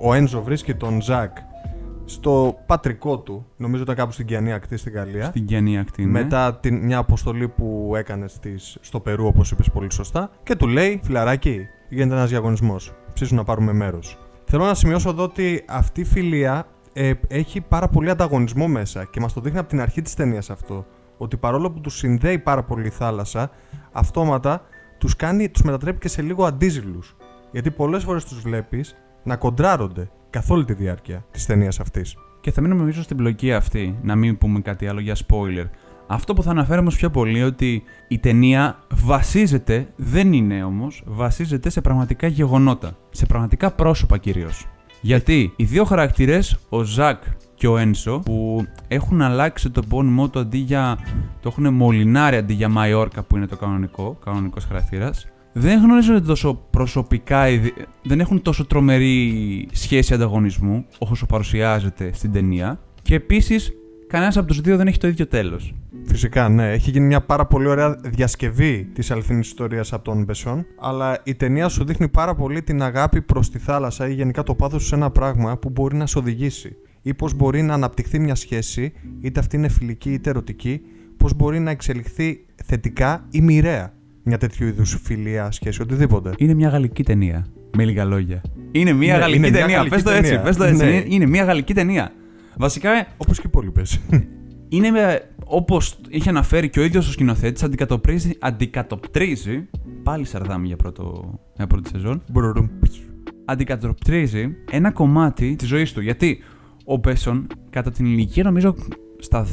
[0.02, 1.38] ο Έντζο βρίσκει τον Ζακ
[2.10, 5.26] στο πατρικό του, νομίζω ήταν κάπου στην Κιανή Ακτή στην Γαλλία.
[5.26, 6.06] Στην Κιανή Ακτή.
[6.06, 6.12] ναι.
[6.12, 10.68] Μετά την, μια αποστολή που έκανες στις, στο Περού, όπως είπες πολύ σωστά, και του
[10.68, 12.94] λέει: Φιλαράκι, γίνεται ένας διαγωνισμός.
[13.14, 14.18] Ψήσου να πάρουμε μέρος.
[14.46, 19.20] Θέλω να σημειώσω εδώ ότι αυτή η φιλία ε, έχει πάρα πολύ ανταγωνισμό μέσα και
[19.20, 20.86] μας το δείχνει από την αρχή της ταινίας αυτό.
[21.18, 23.52] Ότι παρόλο που τους συνδέει πάρα πολύ η θάλασσα,
[23.92, 24.62] αυτόματα
[24.98, 27.16] τους κάνει, τους μετατρέπει και σε λίγο αντίζηλους.
[27.52, 32.16] Γιατί πολλές φορές τους βλέπεις να κοντράρονται καθ' όλη τη διάρκεια της ταινίας αυτής.
[32.42, 35.66] Και θα μείνουμε νομίζω στην πλοκή αυτή, να μην πούμε κάτι άλλο για spoiler.
[36.08, 41.70] Αυτό που θα αναφέρω όμως πιο πολύ ότι η ταινία βασίζεται, δεν είναι όμως, βασίζεται
[41.70, 42.98] σε πραγματικά γεγονότα.
[43.10, 44.68] Σε πραγματικά πρόσωπα κυρίως.
[45.02, 47.24] Γιατί οι δύο χαρακτήρες, ο Ζακ
[47.56, 50.98] και ο Ένσο, που έχουν αλλάξει το επώνυμό του αντί για.
[51.42, 55.28] το έχουν μολυνάρει αντί για Μαϊόρκα που είναι το κανονικό, κανονικός χαρακτήρας,
[55.60, 62.80] δεν γνωρίζονται τόσο προσωπικά, ιδι- δεν έχουν τόσο τρομερή σχέση ανταγωνισμού όσο παρουσιάζεται στην ταινία.
[63.02, 63.72] Και επίσης,
[64.08, 65.74] κανένας από τους δύο δεν έχει το ίδιο τέλος.
[66.06, 66.72] Φυσικά, ναι.
[66.72, 70.66] Έχει γίνει μια πάρα πολύ ωραία διασκευή της αληθινής ιστορίας από τον Μπεσόν.
[70.80, 74.56] Αλλά η ταινία σου δείχνει πάρα πολύ την αγάπη προς τη θάλασσα ή γενικά το
[74.56, 76.76] πάθος σε ένα πράγμα που μπορεί να σε οδηγήσει.
[77.02, 80.82] Ή πώς μπορεί να αναπτυχθεί μια σχέση, είτε αυτή είναι φιλική είτε ερωτική,
[81.18, 83.96] πώς μπορεί να εξελιχθεί θετικά ή μοιραία
[84.28, 86.32] μια τέτοιου είδους φιλία, σχέση, οτιδήποτε.
[86.38, 87.46] Είναι μια γαλλική ταινία.
[87.78, 88.42] Με λίγα λόγια.
[88.72, 89.76] Είναι μια Ναι, γαλλική είναι μια ταινία.
[89.76, 90.44] γαλλική Πες το έτσι, ταινία.
[90.44, 90.86] πες το έτσι.
[90.86, 90.90] Ναι.
[90.92, 92.12] Είναι, είναι μια γαλλική ταινία.
[92.58, 94.00] Βασικά Όπως και οι υπόλοιπες.
[94.70, 94.90] είναι
[95.46, 99.68] όπως είχε αναφέρει και ο ίδιος ο σκηνοθέτης, αντικατοπτρίζει, αντικατοπτρίζει.
[100.04, 102.24] Πάλι σαρδάμι για, πρώτο, για πρώτη σεζόν.
[103.46, 106.02] αντικατοπτρίζει ένα κομμάτι της ζωής του.
[106.02, 106.40] Γιατί
[106.86, 108.76] ο Μπέσον, κατά την ηλικία νομίζω
[109.20, 109.48] στα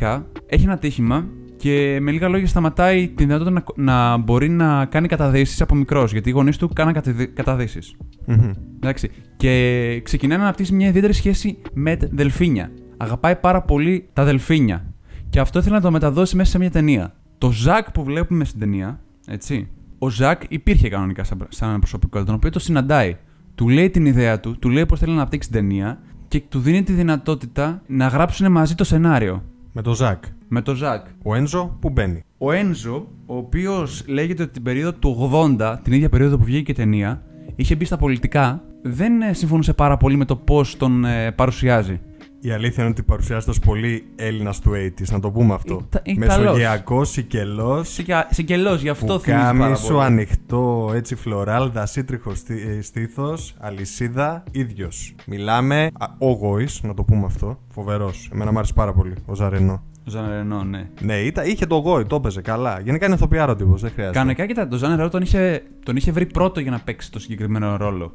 [0.00, 1.28] 10, έχει ένα τύχημα
[1.60, 6.12] και με λίγα λόγια σταματάει τη δυνατότητα να, να μπορεί να κάνει καταδύσεις από μικρός.
[6.12, 7.02] Γιατί οι γονείς του κάναν
[7.34, 7.94] καταδύσεις.
[8.26, 8.50] Μμμ.
[8.76, 9.10] Εντάξει.
[9.36, 12.70] Και ξεκινάει να αναπτύσσει μια ιδιαίτερη σχέση με τε- δελφίνια.
[12.96, 14.94] Αγαπάει πάρα πολύ τα δελφίνια.
[15.30, 17.14] Και αυτό ήθελε να το μεταδώσει μέσα σε μια ταινία.
[17.38, 19.68] Το Ζακ που βλέπουμε στην ταινία, έτσι.
[19.98, 23.16] Ο Ζακ υπήρχε κανονικά σαν, σαν ένα προσωπικό, τον οποίο το συναντάει.
[23.54, 26.58] Του λέει την ιδέα του, του λέει πώς θέλει να αναπτύξει την ταινία και του
[26.60, 29.42] δίνει τη δυνατότητα να γράψουν μαζί το σενάριο.
[29.72, 30.24] Με το Ζακ.
[30.48, 31.06] Με το Ζακ.
[31.22, 32.24] Ο Ένζο που μπαίνει.
[32.38, 36.70] Ο Ένζο, ο οποίος λέγεται ότι την περίοδο του 80, την ίδια περίοδο που βγήκε
[36.70, 37.22] η ταινία,
[37.56, 42.00] είχε μπει στα πολιτικά, δεν ε, συμφωνούσε πάρα πολύ με το πώς τον ε, παρουσιάζει.
[42.42, 45.80] Η αλήθεια είναι ότι παρουσιάζεται ως πολύ Έλληνας του 80s, να το πούμε αυτό.
[45.88, 47.98] Ήταν- ήταν Μεσογειακός, σικελός.
[48.30, 50.04] Σικελός, γι' αυτό Που θυμίζει πάρα κάμισο, πολύ.
[50.04, 52.32] ανοιχτό, έτσι φλωράλ, δασίτριχο
[52.80, 55.14] στήθος, αλυσίδα, ίδιος.
[55.26, 55.90] Μιλάμε.
[56.18, 57.58] Ο Γόη, να το πούμε αυτό.
[57.68, 58.28] Φοβερός.
[58.32, 59.82] Εμένα μου άρεσε πάρα πολύ ο Ζαρενό.
[60.06, 60.88] Ο Ζαν Ρενό, ναι.
[61.00, 62.80] Ναι, ήταν, είχε το Γόη, το έπαιζε καλά.
[62.84, 64.16] Γενικά είναι ηθοποιάρο τύπος, δεν χρειάζεται.
[64.18, 67.18] Κανονικά, κοίτα, τον Ζαν Ρενό τον είχε, τον είχε βρει πρώτο για να παίξει το
[67.18, 68.12] συγκεκριμένο ρόλο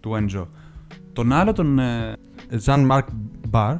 [0.00, 0.48] του Ένζο.
[1.12, 1.78] Τον άλλο τον.
[2.48, 3.06] Ε, Ζαν Μαρκ
[3.48, 3.74] Μπαρ.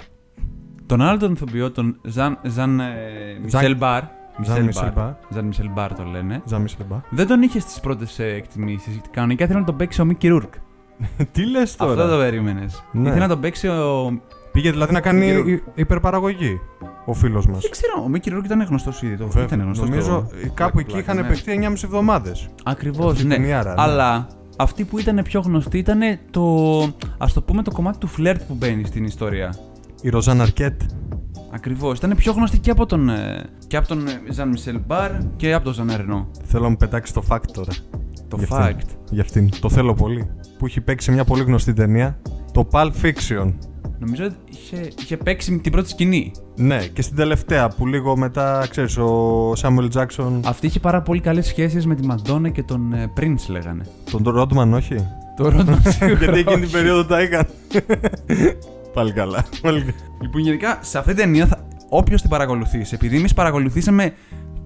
[0.86, 2.84] τον άλλο τον ηθοποιό, τον Ζαν, Ζαν ε,
[3.42, 4.02] Μισελ Μπαρ.
[4.44, 5.10] Ζαν Μισελ Μπαρ.
[5.30, 6.42] Ζαν Μισελ Μπαρ το λένε.
[6.44, 6.98] Ζαν Μισελ Μπαρ.
[7.10, 9.00] Δεν τον είχε στις πρώτες εκτιμήσεις.
[9.10, 10.54] Κανονικά ήθελε να τον παίξει ο Μίκη Ρούρκ.
[11.32, 12.82] Τι λες τώρα; Αυτό το περίμενες.
[12.92, 13.08] Ναι.
[13.08, 14.20] Ήθελε να τον παίξει ο.
[14.52, 16.60] Πήγε δηλαδή να κάνει Κύριο- υ- υπερπαραγωγή
[17.04, 17.60] ο φίλος μας.
[17.60, 19.16] Δεν ξέρω, ο Μίκη Ρούρκ ήταν γνωστός ήδη.
[19.16, 19.88] Το ήταν γνωστός.
[19.88, 22.48] Νομίζω κάπου εκεί είχαν παιχτεί 9,5 εβδομάδες.
[22.64, 23.34] Ακριβώς, Αυτή η ναι.
[23.34, 23.82] ταινιάρα, ναι.
[23.82, 24.26] Αλλά
[24.56, 26.44] αυτή που ήταν πιο γνωστή ήταν το.
[27.18, 29.54] ας το πούμε το κομμάτι του φλερτ που μπαίνει στην ιστορία.
[30.02, 30.80] Η Ροζάν Αρκέτ.
[31.50, 31.98] Ακριβώς.
[31.98, 35.64] Ήταν πιο γνωστή και από τον, ε, και από τον Ζαν Μισελ Μπαρ και από
[35.64, 36.30] τον Ζαν Ερνό.
[36.44, 37.72] Θέλω να μου πετάξεις το fact τώρα.
[38.28, 38.72] Το Για fact.
[38.76, 38.96] αυτήν.
[39.10, 39.50] Για αυτήν.
[39.60, 40.30] Το θέλω πολύ.
[40.58, 42.18] Που έχει παίξει σε μια πολύ γνωστή ταινία.
[42.52, 43.52] Το Pulp Fiction.
[43.98, 46.32] Νομίζω ότι είχε, είχε παίξει την πρώτη σκηνή.
[46.56, 51.20] Ναι, και στην τελευταία που λίγο μετά, ξέρεις, ο Samuel Jackson, Αυτή είχε πάρα πολύ
[51.20, 53.86] καλές σχέσεις με τη Μαντόνα και τον ε, Prince, λέγανε.
[54.10, 55.06] τον Rodman, όχι.
[55.36, 55.82] Το Ρόντμαν
[56.18, 57.48] Γιατί εκείνη την περίοδο τα έκανε.
[58.92, 59.44] Πάλι καλά.
[59.62, 59.92] Πάλι καλά.
[60.22, 61.66] Λοιπόν, γενικά σε αυτή την ταινία, θα...
[61.88, 64.12] όποιος την παρακολουθήσει, επειδή εμείς παρακολουθήσαμε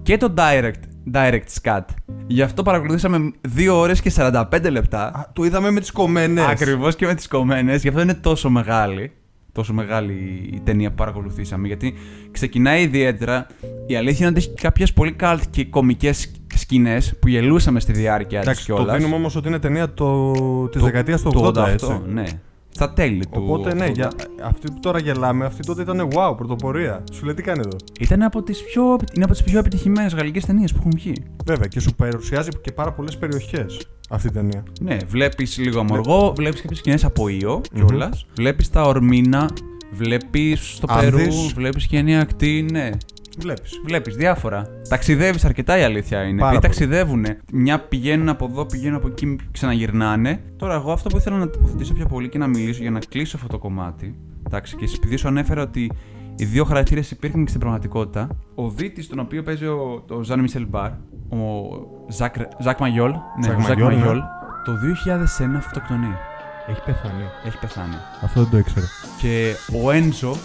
[0.01, 0.81] και το direct
[1.13, 1.85] direct scat.
[2.27, 5.03] Γι' αυτό παρακολουθήσαμε 2 ώρες και 45 λεπτά.
[5.03, 6.45] Α, το είδαμε με τις κομμένες.
[6.45, 7.81] Ακριβώς και με τις κομμένες.
[7.81, 9.11] Γι' αυτό είναι τόσο μεγάλη.
[9.51, 10.13] Τόσο μεγάλη
[10.53, 11.67] η ταινία που παρακολουθήσαμε.
[11.67, 11.93] Γιατί
[12.31, 13.47] ξεκινάει ιδιαίτερα.
[13.87, 18.39] Η αλήθεια είναι ότι έχει κάποιες πολύ καλτ και κομικές σκηνές που γελούσαμε στη διάρκεια
[18.39, 18.97] της Εντάξει, το κιόλας.
[18.97, 20.33] δίνουμε όμως ότι είναι ταινία το...
[20.67, 22.01] της δεκαετίας του 80, έτσι.
[22.07, 22.23] ναι.
[22.71, 23.41] Στα τέλη του.
[23.43, 23.93] Οπότε ναι, 80.
[23.93, 24.11] για...
[24.43, 27.03] αυτή που τώρα γελάμε, αυτή τότε ήταν wow, πρωτοπορία.
[27.11, 30.45] Σου λέει τι κάνει εδώ; Ήταν από τις πιο, είναι από τις πιο επιτυχημένες γαλλικές
[30.45, 31.13] ταινίες που έχουν βγει.
[31.45, 33.79] Βέβαια και σου παρουσιάζει και πάρα πολλές περιοχές
[34.09, 34.63] αυτή η ταινία.
[34.81, 38.25] Ναι, βλέπεις λίγο αμοργό, βλέπεις κάποιε σκηνές από Ιω κιόλας.
[38.35, 39.49] Βλέπεις τα Ορμίνα,
[39.91, 41.53] βλέπεις στο Περού, Άνδης.
[41.53, 42.89] βλέπεις γενή ακτή, ναι.
[43.37, 43.81] Βλέπεις.
[43.85, 44.67] Βλέπεις διάφορα.
[44.89, 46.39] Ταξιδεύεις αρκετά η αλήθεια είναι.
[46.39, 46.87] Πάρα Επειδή πολύ.
[46.87, 47.25] ταξιδεύουν.
[47.53, 50.41] Μια πηγαίνουν από εδώ, πηγαίνουν από εκεί, ξαναγυρνάνε.
[50.57, 53.35] Τώρα, εγώ αυτό που ήθελα να τοποθετήσω πιο πολύ και να μιλήσω για να κλείσω
[53.35, 54.15] αυτό το κομμάτι.
[54.47, 55.91] Εντάξει, και επειδή σου ανέφερα ότι
[56.35, 58.27] οι δύο χαρακτήρες υπήρχαν και στην πραγματικότητα.
[58.55, 60.91] Ο δίτης, τον οποίο παίζει ο, ο Ζαν Μισελ Μπαρ,
[61.29, 61.37] ο
[62.09, 63.95] Ζακ, Ζακ Μαγιόλ, ναι, Ζακ ο Ζακ Μαγιόλ, ναι.
[63.99, 64.19] Μαγιόλ,
[64.65, 64.71] το
[65.43, 66.15] 2001 αυτοκτονεί.
[66.67, 67.23] Έχει πεθάνει.
[67.45, 67.95] Έχει πεθάνει.
[68.23, 68.85] Αυτό δεν το ήξερα.
[69.21, 69.53] Και
[69.83, 70.35] ο Έντζο,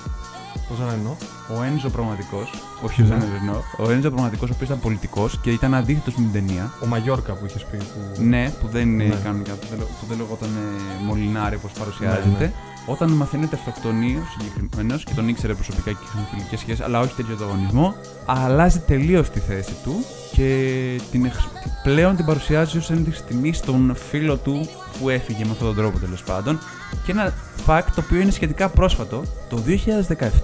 [0.68, 1.16] Πώς να εννοώ;
[1.58, 2.50] ο Έντζο πραγματικός,
[2.82, 3.10] όχι ο Ναι.
[3.10, 6.72] Ζαν Ρενό, ο Έντζο πραγματικός, ο οποίος ήταν πολιτικός και ήταν αντίθετος με την ταινία.
[6.82, 7.76] Ο Μαγιόρκα που είχες πει.
[7.76, 8.22] Που...
[8.22, 9.14] Ναι, που δεν είναι Ναι.
[9.24, 12.28] κανονικά, που δεν, που δεν λεγόταν ε, Μολυνάρη όπως παρουσιάζεται.
[12.28, 12.52] Ναι, ναι.
[12.86, 17.00] Όταν μαθαίνει ότι αυτοκτονεί ο συγκεκριμένος και τον ήξερε προσωπικά και είχαν φιλικές σχέσεις, αλλά
[17.00, 17.94] όχι τέτοιο ανταγωνισμό,
[18.26, 21.48] αλλάζει τελείως τη θέση του και την, εξ-
[21.82, 24.68] πλέον την παρουσιάζει ως ένδειξη τιμής στον φίλο του
[25.00, 26.58] που έφυγε με αυτόν τον τρόπο τέλος πάντων.
[27.04, 27.32] Και ένα
[27.66, 29.62] fact το οποίο είναι σχετικά πρόσφατο, το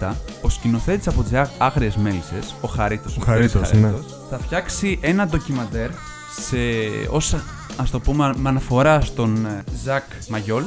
[0.01, 0.11] 2017
[0.43, 3.93] ο σκηνοθέτης από τις Άγριες Μέλισσες, ο Χαρίτος, Ο Χαρίτος, ναι.
[4.31, 5.91] θα φτιάξει ένα ντοκιμαντέρ
[6.41, 6.57] σε,
[7.11, 7.35] ως
[7.77, 10.63] ας το πούμε με αναφορά στον ε, Ζακ Μαγιόλ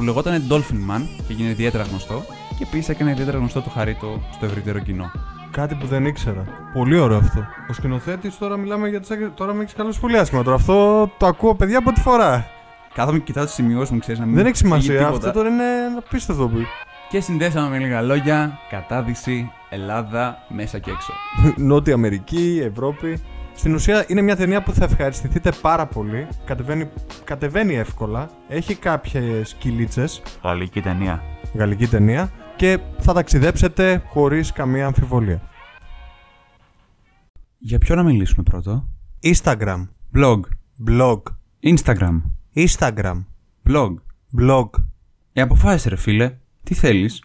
[0.00, 2.22] που λεγόταν Dolphin Man και έγινε ιδιαίτερα γνωστό
[2.58, 5.10] και επίσης έκανε ιδιαίτερα γνωστό το χαρίτο στο ευρύτερο κοινό.
[5.50, 6.44] Κάτι που δεν ήξερα.
[6.72, 7.44] Πολύ ωραίο αυτό.
[7.70, 10.42] Ο σκηνοθέτης τώρα μιλάμε για τι Τώρα με έχεις καλώσει πολύ άσχημα.
[10.42, 12.46] Τώρα αυτό το ακούω παιδιά από τη φορά.
[12.94, 14.98] Κάθομαι και κοιτάω τις σημειώσεις μου, ξέρεις να μην δεν έχει φύγει σημασία.
[14.98, 15.16] τίποτα.
[15.28, 15.64] Αυτό τώρα είναι
[15.98, 16.48] απίστευτο.
[16.48, 16.58] που-
[17.10, 21.12] Και συνδέσαμε με λίγα λόγια κατάδυση Ελλάδα μέσα και έξω.
[21.68, 23.22] Νότια Αμερική, Ευρώπη.
[23.54, 26.26] Στην ουσία είναι μια ταινία που θα ευχαριστηθείτε πάρα πολύ.
[26.44, 26.88] Κατεβαίνει,
[27.24, 28.30] κατεβαίνει εύκολα.
[28.48, 30.22] Έχει κάποιες κυλίτσες.
[30.42, 31.22] Γαλλική ταινία.
[31.54, 32.30] Γαλλική ταινία.
[32.56, 35.42] Και θα ταξιδέψετε χωρίς καμία αμφιβολία.
[37.58, 38.88] Για ποιο να μιλήσουμε πρώτο;
[39.22, 39.88] Instagram.
[40.14, 40.40] Blog.
[40.88, 41.22] Blog.
[41.62, 42.22] Instagram.
[42.54, 43.24] Instagram.
[43.68, 43.94] Blog.
[44.40, 44.68] Blog.
[45.32, 46.36] Ε, αποφάσισε ρε φίλε.
[46.62, 47.22] Τι θέλεις;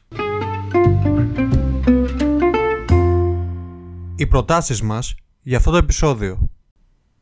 [4.15, 5.15] Οι προτάσεις μας
[5.47, 6.49] για αυτό το επεισόδιο.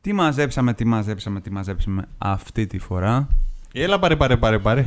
[0.02, 3.28] Τι μαζέψαμε, τι μαζέψαμε, τι μαζέψαμε αυτή τη φορά;
[3.74, 4.86] Έλα πάρε πάρε πάρε πάρε.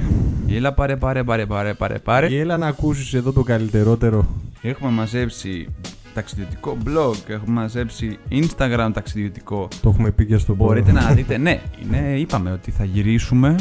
[0.48, 2.26] Έλα πάρε πάρε πάρε πάρε πάρε πάρε.
[2.26, 4.26] Έλα να ακούσεις εδώ το καλύτερότερο.
[4.62, 5.68] Έχουμε μαζέψει
[6.14, 9.68] ταξιδιωτικό blog, έχουμε μαζέψει Instagram ταξιδιωτικό.
[9.82, 13.56] Το έχουμε πει και στο Μπορείτε να δείτε, ναι, είναι, είπαμε ότι θα γυρίσουμε.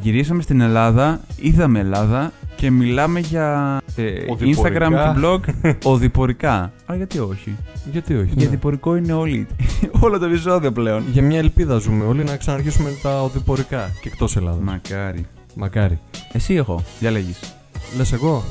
[0.00, 4.88] Γυρίσαμε στην Ελλάδα, είδαμε Ελλάδα και μιλάμε για ε, Οδηπορικά.
[4.88, 6.72] Instagram και blog οδηπορικά.
[6.86, 7.56] Α, γιατί όχι;
[7.90, 8.24] Γιατί όχι.
[8.24, 8.50] Γιατί ναι.
[8.50, 9.46] διπορικό είναι όλοι,
[10.04, 11.04] όλο το επεισόδιο πλέον.
[11.12, 14.62] Για μια ελπίδα ζούμε όλοι να ξαναρχίσουμε τα οδηπορικά και εκτός Ελλάδας.
[14.62, 15.26] Μακάρι.
[15.54, 15.98] Μακάρι.
[16.32, 17.40] Εσύ έχω, διαλέγεις.
[17.96, 18.44] Λες εγώ;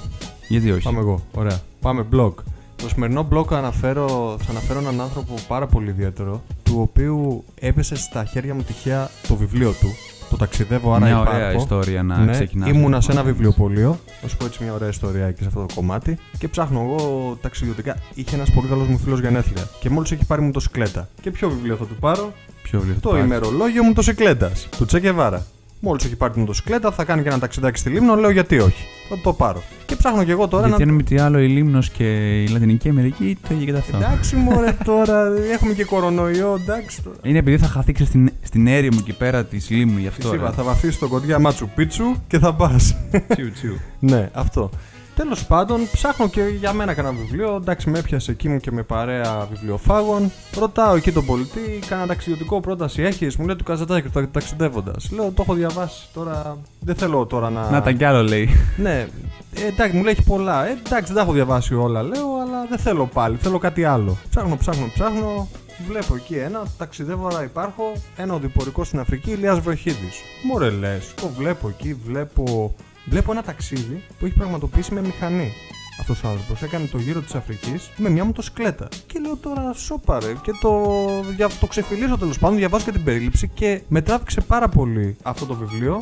[0.47, 1.19] Γιατί όχι; Πάμε εγώ.
[1.33, 1.59] Ωραία.
[1.81, 2.33] Πάμε blog.
[2.75, 8.25] Το σημερινό blog αναφέρω, θα αναφέρω έναν άνθρωπο πάρα πολύ ιδιαίτερο, του οποίου έπεσε στα
[8.25, 9.87] χέρια μου τυχαία το βιβλίο του.
[10.33, 11.35] Το ταξιδεύω, άρα Μια υπάρχω.
[11.37, 12.69] ωραία ιστορία να ναι, ξεκινάς.
[12.69, 13.99] Ήμουνα σε ένα βιβλιοπωλείο.
[14.21, 16.17] Να σου πω έτσι μια ωραία ιστορία και σε αυτό το κομμάτι.
[16.37, 17.97] Και ψάχνω εγώ ταξιδιωτικά.
[18.13, 19.63] Είχε ένας πολύ καλός μου φίλος γενέθλια.
[19.79, 21.07] Και μόλις έχει πάρει μοτοσυκλέτα.
[21.21, 25.45] Και ποιο βιβλίο θα του πάρω, Ποιο βιβλίο θα Το πάρεις; ημερολόγιο μοτοσυκλέτα του Τσεκεβάρα.
[25.85, 28.15] Μόλις έχει πάρει τη μοτοσυκλέτα, θα κάνει και ένα ταξιδάκι στη Λίμνο.
[28.15, 29.61] Λέω γιατί όχι; Θα το πάρω.
[29.85, 30.89] Και ψάχνω κι εγώ τώρα Γιατί να.
[30.89, 33.97] αν μη τι άλλο η Λίμνος και η Λατινική Αμερική το είχε και αυτό.
[33.97, 35.23] Εντάξει, μωρέ τώρα.
[35.53, 36.59] Έχουμε και κορονοϊό.
[36.61, 37.17] Εντάξει τώρα.
[37.23, 40.33] Είναι επειδή θα χαθήξει στην, στην έρημο εκεί πέρα της Λίμνου γι' Τη αυτό.
[40.33, 40.53] είπα, ρε.
[40.55, 42.95] θα βαφήσει το κοντιά Μάτσου Πίτσου και θα πας.
[43.27, 43.77] Τσιου, τσιου.
[44.11, 44.69] ναι, αυτό.
[45.15, 47.55] Τέλος πάντων, ψάχνω και για μένα κανένα βιβλίο.
[47.55, 50.31] Εντάξει, με έπιασε εκεί μου και με παρέα βιβλιοφάγων.
[50.59, 55.11] Ρωτάω εκεί τον πολιτή, κανένα ταξιδιωτικό πρόταση έχεις; Μου λέει του Καζατζάκη, το ταξιδεύοντας.
[55.11, 56.07] Λέω, το έχω διαβάσει.
[56.13, 57.69] Τώρα δεν θέλω τώρα να.
[57.69, 58.49] Να τα κι άλλο λέει.
[58.77, 59.07] Ναι,
[59.55, 60.67] ε, εντάξει, μου λέει έχει πολλά.
[60.67, 63.37] Ε, εντάξει, δεν τα έχω διαβάσει όλα, λέω, αλλά δεν θέλω πάλι.
[63.37, 64.17] Θέλω κάτι άλλο.
[64.29, 65.47] Ψάχνω, ψάχνω, ψάχνω.
[65.87, 67.91] Βλέπω εκεί ένα, ταξιδεύω, άρα υπάρχω.
[68.15, 70.21] Ένα οδηπορικό στην Αφρική, Ηλίας Βροχίδης.
[70.43, 72.75] Μωρέ λες, το βλέπω εκεί, βλέπω.
[73.05, 75.53] Βλέπω ένα ταξίδι που έχει πραγματοποιήσει με μηχανή.
[75.99, 78.87] Αυτός ο άνθρωπος έκανε το γύρο της Αφρικής με μια μοτοσυκλέτα.
[79.07, 80.33] Και λέω τώρα σόπαρε.
[80.43, 80.91] Και το,
[81.35, 85.45] για, το ξεφυλίζω τέλος πάντων, διαβάζω και την περίληψη και με τράβηξε πάρα πολύ αυτό
[85.45, 86.01] το βιβλίο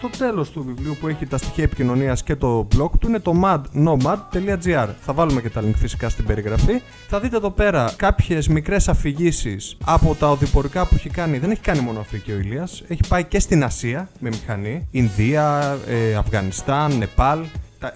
[0.00, 3.34] στο τέλος του βιβλίου που έχει τα στοιχεία επικοινωνίας και το blog του είναι το
[3.44, 4.88] madnomad.gr.
[5.00, 6.80] Θα βάλουμε και τα link φυσικά στην περιγραφή.
[7.08, 11.38] Θα δείτε εδώ πέρα κάποιες μικρές αφηγήσεις από τα οδηπορικά που έχει κάνει.
[11.38, 14.88] Δεν έχει κάνει μόνο Αφρική ο Ηλίας, έχει πάει και στην Ασία με μηχανή.
[14.90, 17.38] Ινδία, ε, Αφγανιστάν, Νεπάλ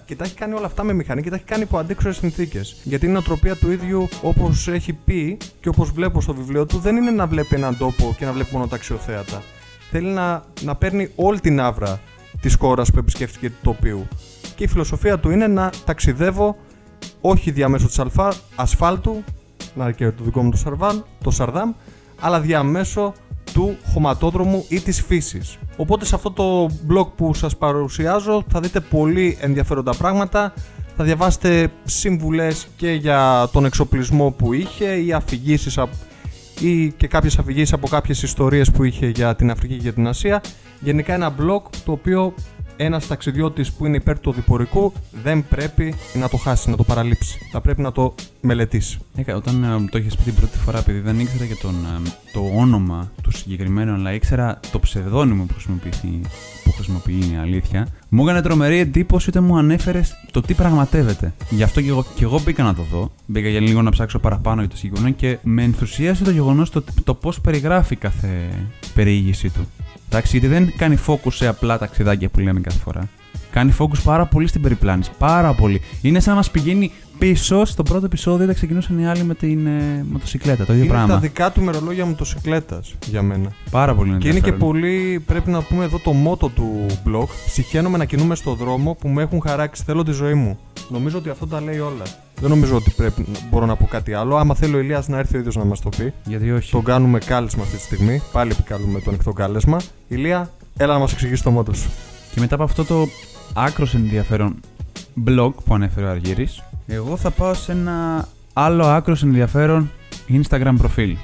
[0.05, 2.75] και τα έχει κάνει όλα αυτά με μηχανή και τα έχει κάνει υπό αντίξωες συνθήκες.
[2.83, 6.95] Γιατί η νοοτροπία του ίδιου, όπως έχει πει και όπως βλέπω στο βιβλίο του, δεν
[6.95, 9.41] είναι να βλέπει έναν τόπο και να βλέπει μόνο τα αξιοθέατα.
[9.97, 11.99] Θέλει να, να παίρνει όλη την άβρα
[12.41, 14.07] της χώρας που επισκέφτηκε του τοπίου.
[14.55, 16.57] Και η φιλοσοφία του είναι να ταξιδεύω
[17.21, 18.01] όχι διαμέσου της
[18.55, 19.23] ασφάλτου,
[19.75, 21.71] να και το δικό μου το, Σαρβάν, το Σαρδάμ,
[22.19, 23.13] αλλά διαμέσου
[23.53, 25.57] του χωματόδρομου ή της φύσης.
[25.77, 30.53] Οπότε σε αυτό το blog που σας παρουσιάζω θα δείτε πολύ ενδιαφέροντα πράγματα.
[30.97, 35.77] Θα διαβάσετε σύμβουλες και για τον εξοπλισμό που είχε ή αφηγήσεις
[36.59, 40.07] ή και κάποιες αφηγήσεις από κάποιες ιστορίες που είχε για την Αφρική και για την
[40.07, 40.41] Ασία.
[40.79, 42.33] Γενικά ένα blog το οποίο
[42.77, 44.93] ένας ταξιδιώτης που είναι υπέρ του οδηπορικού
[45.23, 47.39] δεν πρέπει να το χάσει, να το παραλείψει.
[47.51, 48.99] Θα πρέπει να το μελετήσει.
[49.15, 52.09] Ε, όταν ε, το είχες πει την πρώτη φορά, επειδή δεν ήξερα και τον, ε,
[52.33, 56.21] το όνομα του συγκεκριμένου, αλλά ήξερα το ψευδόνυμο που χρησιμοποιεί,
[56.75, 61.33] που χρησιμοποιεί η αλήθεια, μου έκανε τρομερή εντύπωση όταν μου ανέφερες το τι πραγματεύεται.
[61.49, 63.11] Γι' αυτό και εγώ, και εγώ μπήκα να το δω.
[63.25, 66.83] Μπήκα για λίγο να ψάξω παραπάνω για το συγκεκριμένο και με ενθουσίασε το γεγονός το,
[67.03, 68.49] το πώς περιγράφει κάθε
[68.93, 69.67] περιήγησή του.
[70.09, 73.09] Εντάξει, γιατί δεν κάνει focus σε απλά ταξιδάκια που λέμε κάθε φορά.
[73.55, 75.11] Κάνει focus πάρα πολύ στην περιπλάνηση.
[75.17, 75.81] Πάρα πολύ.
[76.01, 79.67] Είναι σαν να μας πηγαίνει πίσω στο πρώτο επεισόδιο όταν ξεκινούσαν οι άλλοι με την
[79.67, 80.65] ε, μοτοσυκλέτα.
[80.65, 81.13] Το ίδιο είναι πράγμα.
[81.13, 83.51] τα δικά του μερολόγια μοτοσυκλέτας για μένα.
[83.71, 87.27] Πάρα πολύ Και είναι και πολύ, πρέπει να πούμε εδώ το μότο του blog.
[87.47, 89.83] Συχαίνομαι να κινούμε στο δρόμο που με έχουν χαράξει.
[89.85, 90.59] Θέλω τη ζωή μου.
[90.89, 92.03] Νομίζω ότι αυτό τα λέει όλα.
[92.39, 94.35] Δεν νομίζω ότι πρέπει, μπορώ να πω κάτι άλλο.
[94.35, 96.13] Άμα θέλει ο Ηλίας να έρθει ο ίδιος να μας το πει.
[96.23, 96.71] Γιατί όχι.
[96.71, 98.21] Τον κάνουμε κάλεσμα αυτή τη στιγμή.
[98.31, 99.81] Πάλι επικαλούμε το ανοιχτό κάλεσμα.
[100.07, 101.89] Ηλία, έλα να μας εξηγήσει το μότο σου.
[102.33, 103.07] Και μετά από αυτό το
[103.57, 104.59] άκρος ενδιαφέρον
[105.27, 109.91] blog που ανέφερε ο Αργύρης, εγώ θα πάω σε ένα άλλο άκρος ενδιαφέρον
[110.29, 111.17] Instagram προφίλ.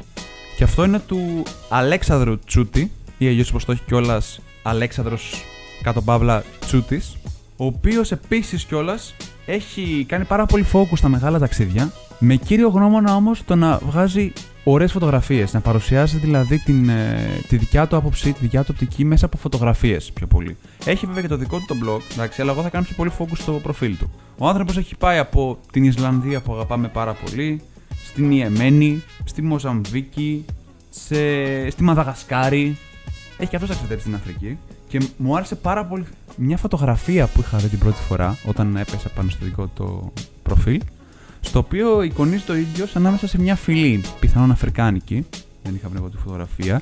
[0.58, 5.44] Και αυτό είναι του Αλέξανδρου Τσούτη, ή αλλιώς όπως το έχει κιόλας Αλέξανδρος
[5.84, 7.18] κάτω παύλα Τσούτης,
[7.58, 9.16] ο οποίος επίσης κιόλας
[9.46, 14.34] έχει κάνει πάρα πολύ focus στα μεγάλα ταξίδια, με κύριο γνώμονα όμως το να βγάζει
[14.64, 15.54] ωραίες φωτογραφίες.
[15.54, 19.38] Να παρουσιάζει δηλαδή την, ε, τη δικιά του άποψη, τη δικιά του οπτική μέσα από
[19.38, 20.58] φωτογραφίες πιο πολύ.
[20.86, 23.12] Έχει βέβαια και το δικό του το blog, εντάξει, αλλά εγώ θα κάνω πιο πολύ
[23.20, 24.12] focus στο προφίλ του.
[24.38, 27.62] Ο άνθρωπος έχει πάει από την Ισλανδία που αγαπάμε πάρα πολύ,
[28.06, 30.46] στην Ιεμένη, στη Μοζαμβίκη,
[30.90, 31.16] σε,
[31.70, 32.78] στη Μαδαγασκάρη.
[33.38, 34.58] Έχει και αυτός ταξιδέψει στην Αφρική.
[34.88, 36.06] Και μου άρεσε πάρα πολύ
[36.36, 40.82] μια φωτογραφία που είχα δει την πρώτη φορά όταν έπεσα πάνω στο δικό του προφίλ
[41.42, 45.26] στο οποίο εικονίζει το ίδιο ανάμεσα σε μια φυλή, πιθανόν αφρικάνικη,
[45.64, 46.82] δεν είχα βρει τη φωτογραφία,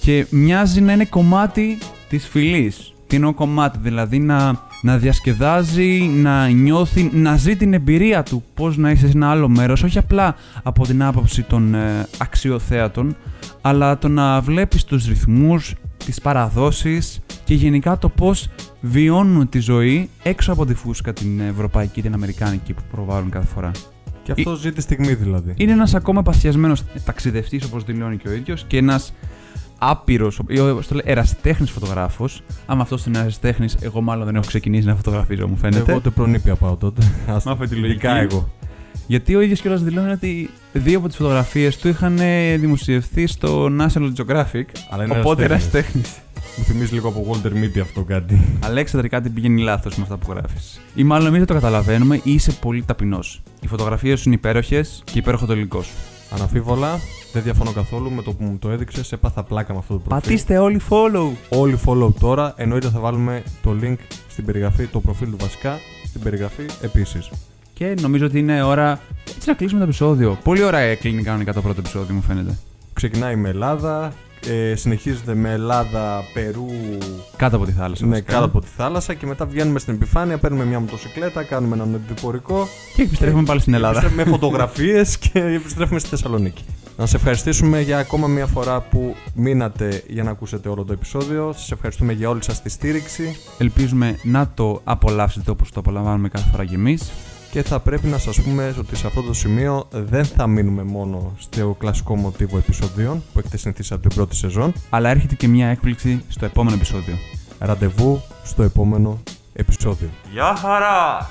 [0.00, 1.78] και μοιάζει να είναι κομμάτι
[2.08, 2.92] της φυλής.
[3.06, 8.76] Τι εννοώ κομμάτι, δηλαδή να, να διασκεδάζει, να νιώθει, να ζει την εμπειρία του πώς
[8.76, 13.16] να είσαι σε ένα άλλο μέρος, όχι απλά από την άποψη των ε, αξιοθέατων,
[13.60, 15.74] αλλά το να βλέπεις τους ρυθμούς,
[16.04, 18.48] τις παραδόσεις και γενικά το πώς
[18.80, 23.70] βιώνουν τη ζωή έξω από τη φούσκα την ευρωπαϊκή, την αμερικάνικη που προβάλλουν κάθε φορά.
[24.22, 25.54] Και αυτό ζει τη στιγμή δηλαδή.
[25.56, 29.12] Είναι ένας ακόμα παθιασμένος ταξιδευτής, όπως δηλώνει και ο ίδιος, και ένας
[29.78, 30.40] άπειρος,
[31.04, 32.42] ερασιτέχνης φωτογράφος.
[32.66, 35.84] Άμα αυτός είναι ερασιτέχνης, εγώ μάλλον δεν έχω ξεκινήσει να φωτογραφίζω, μου φαίνεται.
[35.90, 37.02] Εγώ ούτε προνήπια πάω τότε.
[37.44, 38.06] Μάφε τη λογική.
[38.06, 38.48] εγώ.
[39.06, 42.18] Γιατί ο ίδιος κιόλας δηλώνει ότι δύο από τις φωτογραφίες του είχαν
[42.58, 44.64] δημοσιευθεί στο National Geographic.
[44.90, 46.16] Αλλά είναι οπότε ερασιτέχνης.
[46.56, 48.58] Μου θυμίζει λίγο από Walter Mitty αυτό κάτι.
[48.64, 50.80] Αλέξανδρε, κάτι πηγαίνει λάθος με αυτά που γράφεις.
[50.94, 53.42] Ή μάλλον εμείς δεν το καταλαβαίνουμε ή είσαι πολύ ταπεινός.
[53.60, 55.92] Οι φωτογραφίε σου είναι υπέροχες και υπέροχο το υλικό σου.
[56.34, 56.98] Αναφίβολα,
[57.32, 59.12] δεν διαφωνώ καθόλου με το που μου το έδειξες.
[59.12, 60.22] Έπαθα πλάκα με αυτό το προφίλ.
[60.22, 61.58] Πατήστε όλοι follow.
[61.58, 62.54] Όλοι follow τώρα.
[62.56, 63.96] Εννοείται θα βάλουμε το link
[64.28, 67.30] στην περιγραφή, το προφίλ του βασικά, στην περιγραφή επίσης.
[67.74, 69.00] Και νομίζω ότι είναι ώρα
[69.36, 70.38] έτσι να κλείσουμε το επεισόδιο.
[70.44, 72.58] Πολύ ώρα έκλεινε κανονικά το πρώτο επεισόδιο, μου φαίνεται.
[72.92, 74.12] Ξεκινάει με Ελλάδα,
[74.46, 76.66] ε, συνεχίζεται με Ελλάδα, Περού.
[77.36, 78.06] Κάτω από τη θάλασσα.
[78.06, 81.94] Ναι, κάτω από τη θάλασσα και μετά βγαίνουμε στην επιφάνεια, παίρνουμε μια μοτοσυκλέτα, κάνουμε έναν
[81.94, 82.68] επιπορικό.
[82.94, 84.10] Και επιστρέφουμε πάλι στην Ελλάδα.
[84.14, 86.64] Με φωτογραφίες και επιστρέφουμε στη Θεσσαλονίκη.
[86.96, 91.52] Να σε ευχαριστήσουμε για ακόμα μια φορά που μείνατε για να ακούσετε όλο το επεισόδιο.
[91.52, 93.36] Σας ευχαριστούμε για όλη σας τη στήριξη.
[93.58, 97.12] Ελπίζουμε να το απολαύσετε όπως το απολαμβάνουμε κάθε φορά κι εμείς.
[97.52, 101.32] Και θα πρέπει να σας πούμε ότι σε αυτό το σημείο δεν θα μείνουμε μόνο
[101.38, 104.72] στο κλασικό μοτίβο επεισοδίων που έχετε συνηθίσει από την πρώτη σεζόν.
[104.90, 107.14] Αλλά έρχεται και μια έκπληξη στο επόμενο επεισόδιο.
[107.58, 109.22] Ραντεβού στο επόμενο
[109.52, 110.08] επεισόδιο.
[110.32, 111.28] Γεια χαρά!